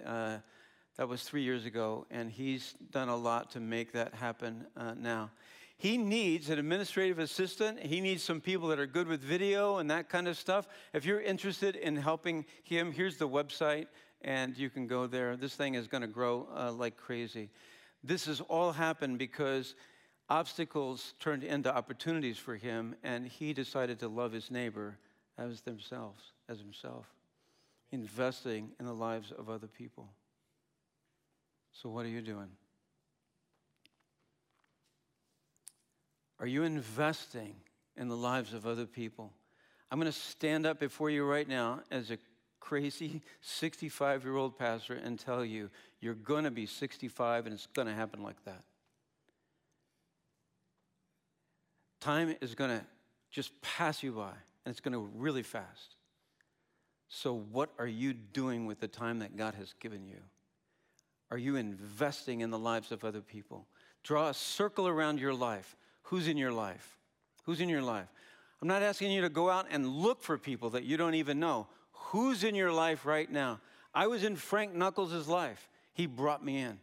that 0.99 1.07
was 1.07 1.23
three 1.23 1.43
years 1.43 1.65
ago, 1.65 2.05
and 2.11 2.29
he's 2.29 2.73
done 2.91 3.07
a 3.07 3.15
lot 3.15 3.51
to 3.51 3.61
make 3.61 3.93
that 3.93 4.13
happen 4.13 4.65
uh, 4.75 4.93
now. 4.95 5.31
He 5.77 5.97
needs 5.97 6.49
an 6.49 6.59
administrative 6.59 7.19
assistant. 7.19 7.79
He 7.79 8.01
needs 8.01 8.21
some 8.21 8.41
people 8.41 8.67
that 8.67 8.79
are 8.79 8.85
good 8.85 9.07
with 9.07 9.21
video 9.21 9.77
and 9.77 9.89
that 9.89 10.09
kind 10.09 10.27
of 10.27 10.37
stuff. 10.37 10.67
If 10.91 11.05
you're 11.05 11.21
interested 11.21 11.77
in 11.77 11.95
helping 11.95 12.45
him, 12.63 12.91
here's 12.91 13.15
the 13.15 13.29
website, 13.29 13.87
and 14.23 14.57
you 14.57 14.69
can 14.69 14.87
go 14.87 15.07
there. 15.07 15.37
This 15.37 15.55
thing 15.55 15.75
is 15.75 15.87
going 15.87 16.01
to 16.01 16.07
grow 16.07 16.49
uh, 16.53 16.73
like 16.73 16.97
crazy. 16.97 17.49
This 18.03 18.25
has 18.25 18.41
all 18.41 18.73
happened 18.73 19.19
because 19.19 19.75
obstacles 20.29 21.13
turned 21.21 21.45
into 21.45 21.73
opportunities 21.73 22.37
for 22.37 22.57
him, 22.57 22.93
and 23.05 23.25
he 23.25 23.53
decided 23.53 23.99
to 23.99 24.09
love 24.09 24.33
his 24.33 24.51
neighbor 24.51 24.97
as 25.37 25.61
themselves, 25.61 26.33
as 26.49 26.59
himself, 26.59 27.05
investing 27.93 28.71
in 28.81 28.85
the 28.85 28.93
lives 28.93 29.31
of 29.31 29.49
other 29.49 29.67
people. 29.67 30.09
So, 31.81 31.87
what 31.87 32.05
are 32.05 32.09
you 32.09 32.21
doing? 32.21 32.49
Are 36.37 36.47
you 36.47 36.63
investing 36.63 37.55
in 37.95 38.09
the 38.09 38.17
lives 38.17 38.53
of 38.53 38.67
other 38.67 38.85
people? 38.85 39.31
I'm 39.89 39.97
going 39.97 40.11
to 40.11 40.17
stand 40.17 40.65
up 40.65 40.77
before 40.77 41.09
you 41.09 41.23
right 41.23 41.47
now 41.47 41.81
as 41.89 42.11
a 42.11 42.17
crazy 42.59 43.21
65 43.41 44.25
year 44.25 44.35
old 44.35 44.59
pastor 44.59 44.95
and 44.95 45.17
tell 45.17 45.45
you 45.45 45.69
you're 46.01 46.15
going 46.15 46.43
to 46.43 46.51
be 46.51 46.65
65 46.65 47.45
and 47.45 47.53
it's 47.53 47.67
going 47.67 47.87
to 47.87 47.93
happen 47.93 48.23
like 48.23 48.43
that. 48.43 48.63
Time 52.01 52.35
is 52.41 52.55
going 52.55 52.77
to 52.77 52.85
just 53.31 53.53
pass 53.61 54.03
you 54.03 54.11
by 54.11 54.31
and 54.65 54.71
it's 54.71 54.81
going 54.81 54.93
to 54.93 55.09
really 55.15 55.43
fast. 55.43 55.95
So, 57.07 57.33
what 57.33 57.69
are 57.79 57.87
you 57.87 58.13
doing 58.13 58.65
with 58.65 58.81
the 58.81 58.87
time 58.89 59.19
that 59.19 59.37
God 59.37 59.55
has 59.55 59.73
given 59.79 60.05
you? 60.05 60.19
Are 61.31 61.37
you 61.37 61.55
investing 61.55 62.41
in 62.41 62.49
the 62.49 62.57
lives 62.57 62.91
of 62.91 63.03
other 63.03 63.21
people? 63.21 63.67
Draw 64.03 64.29
a 64.29 64.33
circle 64.33 64.87
around 64.87 65.19
your 65.19 65.33
life. 65.33 65.75
Who's 66.03 66.27
in 66.27 66.37
your 66.37 66.51
life? 66.51 66.97
Who's 67.43 67.61
in 67.61 67.69
your 67.69 67.81
life? 67.81 68.07
I'm 68.61 68.67
not 68.67 68.81
asking 68.81 69.11
you 69.11 69.21
to 69.21 69.29
go 69.29 69.49
out 69.49 69.67
and 69.69 69.87
look 69.87 70.21
for 70.21 70.37
people 70.37 70.71
that 70.71 70.83
you 70.83 70.97
don't 70.97 71.15
even 71.15 71.39
know. 71.39 71.67
Who's 71.91 72.43
in 72.43 72.55
your 72.55 72.71
life 72.71 73.05
right 73.05 73.31
now? 73.31 73.59
I 73.93 74.07
was 74.07 74.23
in 74.23 74.35
Frank 74.35 74.73
Knuckles' 74.73 75.27
life. 75.27 75.69
He 75.93 76.07
brought 76.07 76.43
me 76.43 76.57
in. 76.59 76.79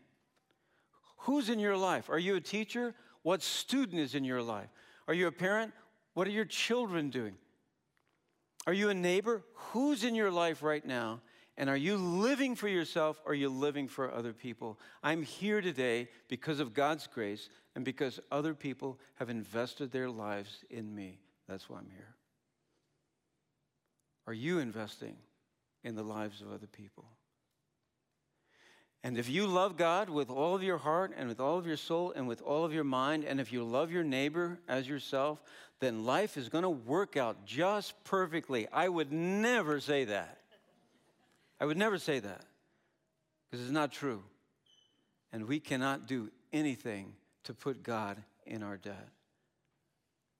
Who's 1.18 1.48
in 1.48 1.58
your 1.58 1.76
life? 1.76 2.08
Are 2.08 2.18
you 2.18 2.36
a 2.36 2.40
teacher? 2.40 2.94
What 3.22 3.42
student 3.42 4.00
is 4.00 4.14
in 4.14 4.24
your 4.24 4.42
life? 4.42 4.68
Are 5.08 5.14
you 5.14 5.26
a 5.26 5.32
parent? 5.32 5.72
What 6.14 6.26
are 6.26 6.30
your 6.30 6.44
children 6.44 7.10
doing? 7.10 7.34
Are 8.66 8.72
you 8.72 8.88
a 8.88 8.94
neighbor? 8.94 9.42
Who's 9.54 10.04
in 10.04 10.14
your 10.14 10.30
life 10.30 10.62
right 10.62 10.84
now? 10.84 11.20
And 11.58 11.70
are 11.70 11.76
you 11.76 11.96
living 11.96 12.54
for 12.54 12.68
yourself 12.68 13.20
or 13.24 13.32
are 13.32 13.34
you 13.34 13.48
living 13.48 13.88
for 13.88 14.12
other 14.12 14.32
people? 14.32 14.78
I'm 15.02 15.22
here 15.22 15.60
today 15.60 16.08
because 16.28 16.60
of 16.60 16.74
God's 16.74 17.06
grace 17.06 17.48
and 17.74 17.84
because 17.84 18.20
other 18.30 18.52
people 18.52 18.98
have 19.14 19.30
invested 19.30 19.90
their 19.90 20.10
lives 20.10 20.64
in 20.68 20.94
me. 20.94 21.18
That's 21.48 21.70
why 21.70 21.78
I'm 21.78 21.90
here. 21.90 22.14
Are 24.26 24.34
you 24.34 24.58
investing 24.58 25.16
in 25.82 25.94
the 25.94 26.02
lives 26.02 26.42
of 26.42 26.52
other 26.52 26.66
people? 26.66 27.04
And 29.02 29.16
if 29.16 29.28
you 29.30 29.46
love 29.46 29.76
God 29.76 30.10
with 30.10 30.30
all 30.30 30.56
of 30.56 30.64
your 30.64 30.78
heart 30.78 31.12
and 31.16 31.28
with 31.28 31.38
all 31.38 31.58
of 31.58 31.66
your 31.66 31.76
soul 31.76 32.12
and 32.16 32.26
with 32.26 32.42
all 32.42 32.64
of 32.64 32.72
your 32.72 32.84
mind, 32.84 33.24
and 33.24 33.40
if 33.40 33.52
you 33.52 33.62
love 33.62 33.92
your 33.92 34.02
neighbor 34.02 34.58
as 34.66 34.88
yourself, 34.88 35.40
then 35.78 36.04
life 36.04 36.36
is 36.36 36.48
going 36.48 36.62
to 36.62 36.68
work 36.68 37.16
out 37.16 37.46
just 37.46 37.94
perfectly. 38.02 38.66
I 38.72 38.88
would 38.88 39.12
never 39.12 39.78
say 39.78 40.06
that. 40.06 40.40
I 41.60 41.64
would 41.64 41.76
never 41.76 41.98
say 41.98 42.18
that 42.18 42.44
because 43.50 43.64
it's 43.64 43.72
not 43.72 43.92
true. 43.92 44.22
And 45.32 45.46
we 45.46 45.60
cannot 45.60 46.06
do 46.06 46.30
anything 46.52 47.12
to 47.44 47.54
put 47.54 47.82
God 47.82 48.22
in 48.46 48.62
our 48.62 48.76
debt. 48.76 49.08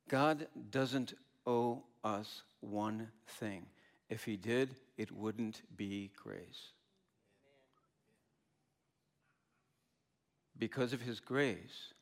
God 0.09 0.47
doesn't 0.71 1.15
owe 1.47 1.83
us 2.05 2.43
one 2.61 3.09
thing. 3.27 3.67
If 4.09 4.25
He 4.25 4.37
did, 4.37 4.77
it 4.97 5.11
wouldn't 5.11 5.63
be 5.77 6.11
grace. 6.23 6.73
Because 10.59 10.93
of 10.93 11.01
His 11.01 11.21
grace, 11.21 11.93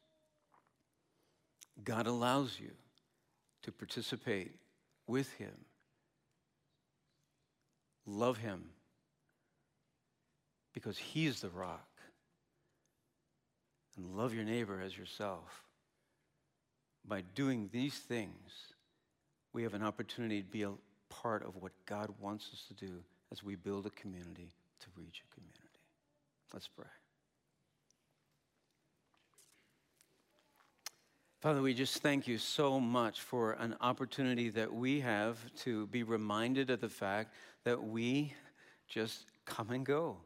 God 1.82 2.06
allows 2.06 2.60
you 2.60 2.70
to 3.62 3.72
participate 3.72 4.52
with 5.06 5.32
Him, 5.34 5.54
love 8.06 8.38
Him, 8.38 8.64
because 10.74 10.98
He's 10.98 11.40
the 11.40 11.48
rock, 11.48 11.88
and 13.96 14.16
love 14.16 14.34
your 14.34 14.44
neighbor 14.44 14.82
as 14.84 14.98
yourself. 14.98 15.62
By 17.06 17.22
doing 17.34 17.70
these 17.72 17.94
things, 17.94 18.50
we 19.52 19.62
have 19.62 19.74
an 19.74 19.82
opportunity 19.82 20.42
to 20.42 20.48
be 20.48 20.62
a 20.62 20.72
part 21.08 21.46
of 21.46 21.56
what 21.62 21.72
God 21.86 22.10
wants 22.20 22.50
us 22.52 22.64
to 22.68 22.74
do 22.74 22.92
as 23.30 23.42
we 23.42 23.54
build 23.54 23.86
a 23.86 23.90
community 23.90 24.52
to 24.80 24.86
reach 24.96 25.22
a 25.24 25.34
community. 25.34 25.60
Let's 26.52 26.68
pray. 26.68 26.86
Father, 31.40 31.60
we 31.60 31.74
just 31.74 31.98
thank 31.98 32.26
you 32.26 32.38
so 32.38 32.80
much 32.80 33.20
for 33.20 33.52
an 33.52 33.76
opportunity 33.82 34.48
that 34.48 34.72
we 34.72 35.00
have 35.00 35.38
to 35.56 35.86
be 35.88 36.02
reminded 36.02 36.70
of 36.70 36.80
the 36.80 36.88
fact 36.88 37.34
that 37.64 37.82
we 37.82 38.32
just 38.88 39.26
come 39.44 39.70
and 39.70 39.84
go. 39.84 40.16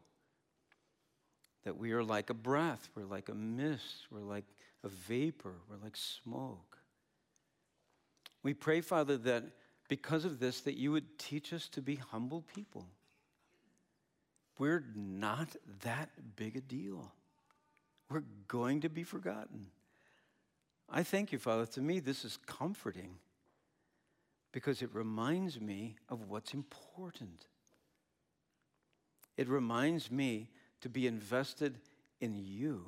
That 1.63 1.77
we 1.77 1.91
are 1.91 2.03
like 2.03 2.29
a 2.29 2.33
breath, 2.33 2.89
we're 2.95 3.05
like 3.05 3.29
a 3.29 3.35
mist, 3.35 4.07
we're 4.11 4.21
like 4.21 4.45
a 4.83 4.87
vapor, 4.87 5.55
we're 5.69 5.83
like 5.83 5.97
smoke. 5.97 6.77
We 8.43 8.53
pray, 8.53 8.81
Father, 8.81 9.17
that 9.17 9.43
because 9.89 10.23
of 10.23 10.39
this, 10.39 10.61
that 10.61 10.77
you 10.77 10.91
would 10.91 11.19
teach 11.19 11.51
us 11.51 11.67
to 11.69 11.81
be 11.81 11.95
humble 11.95 12.43
people. 12.55 12.87
We're 14.57 14.85
not 14.95 15.55
that 15.83 16.09
big 16.35 16.55
a 16.55 16.61
deal. 16.61 17.11
We're 18.09 18.23
going 18.47 18.81
to 18.81 18.89
be 18.89 19.03
forgotten. 19.03 19.67
I 20.89 21.03
thank 21.03 21.31
you, 21.31 21.39
Father. 21.39 21.65
To 21.67 21.81
me, 21.81 21.99
this 21.99 22.25
is 22.25 22.37
comforting 22.45 23.15
because 24.51 24.81
it 24.81 24.89
reminds 24.93 25.59
me 25.59 25.95
of 26.09 26.27
what's 26.27 26.53
important. 26.53 27.45
It 29.37 29.47
reminds 29.47 30.11
me 30.11 30.49
to 30.81 30.89
be 30.89 31.07
invested 31.07 31.75
in 32.21 32.35
you 32.35 32.85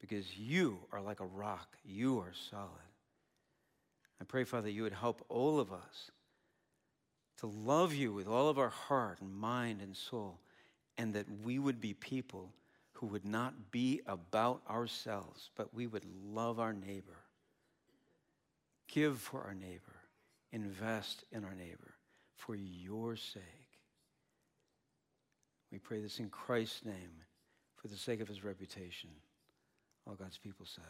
because 0.00 0.36
you 0.36 0.78
are 0.92 1.00
like 1.00 1.20
a 1.20 1.26
rock, 1.26 1.76
you 1.84 2.18
are 2.18 2.32
solid. 2.50 2.70
I 4.20 4.24
pray, 4.24 4.44
Father, 4.44 4.68
you 4.68 4.82
would 4.82 4.92
help 4.92 5.24
all 5.28 5.60
of 5.60 5.72
us 5.72 6.10
to 7.38 7.46
love 7.46 7.94
you 7.94 8.12
with 8.12 8.26
all 8.26 8.48
of 8.48 8.58
our 8.58 8.68
heart 8.68 9.20
and 9.20 9.32
mind 9.32 9.80
and 9.80 9.96
soul, 9.96 10.40
and 10.96 11.14
that 11.14 11.26
we 11.44 11.58
would 11.58 11.80
be 11.80 11.94
people 11.94 12.52
who 12.92 13.06
would 13.06 13.24
not 13.24 13.70
be 13.70 14.00
about 14.06 14.60
ourselves, 14.68 15.50
but 15.56 15.72
we 15.72 15.86
would 15.86 16.04
love 16.32 16.58
our 16.58 16.72
neighbor, 16.72 17.20
give 18.88 19.18
for 19.20 19.42
our 19.42 19.54
neighbor, 19.54 20.02
invest 20.50 21.22
in 21.30 21.44
our 21.44 21.54
neighbor 21.54 21.94
for 22.34 22.56
your 22.56 23.14
sake. 23.14 23.67
We 25.70 25.78
pray 25.78 26.00
this 26.00 26.18
in 26.18 26.30
Christ's 26.30 26.84
name 26.84 27.22
for 27.76 27.88
the 27.88 27.96
sake 27.96 28.20
of 28.20 28.28
his 28.28 28.44
reputation. 28.44 29.10
All 30.06 30.14
God's 30.14 30.38
people 30.38 30.66
said. 30.66 30.84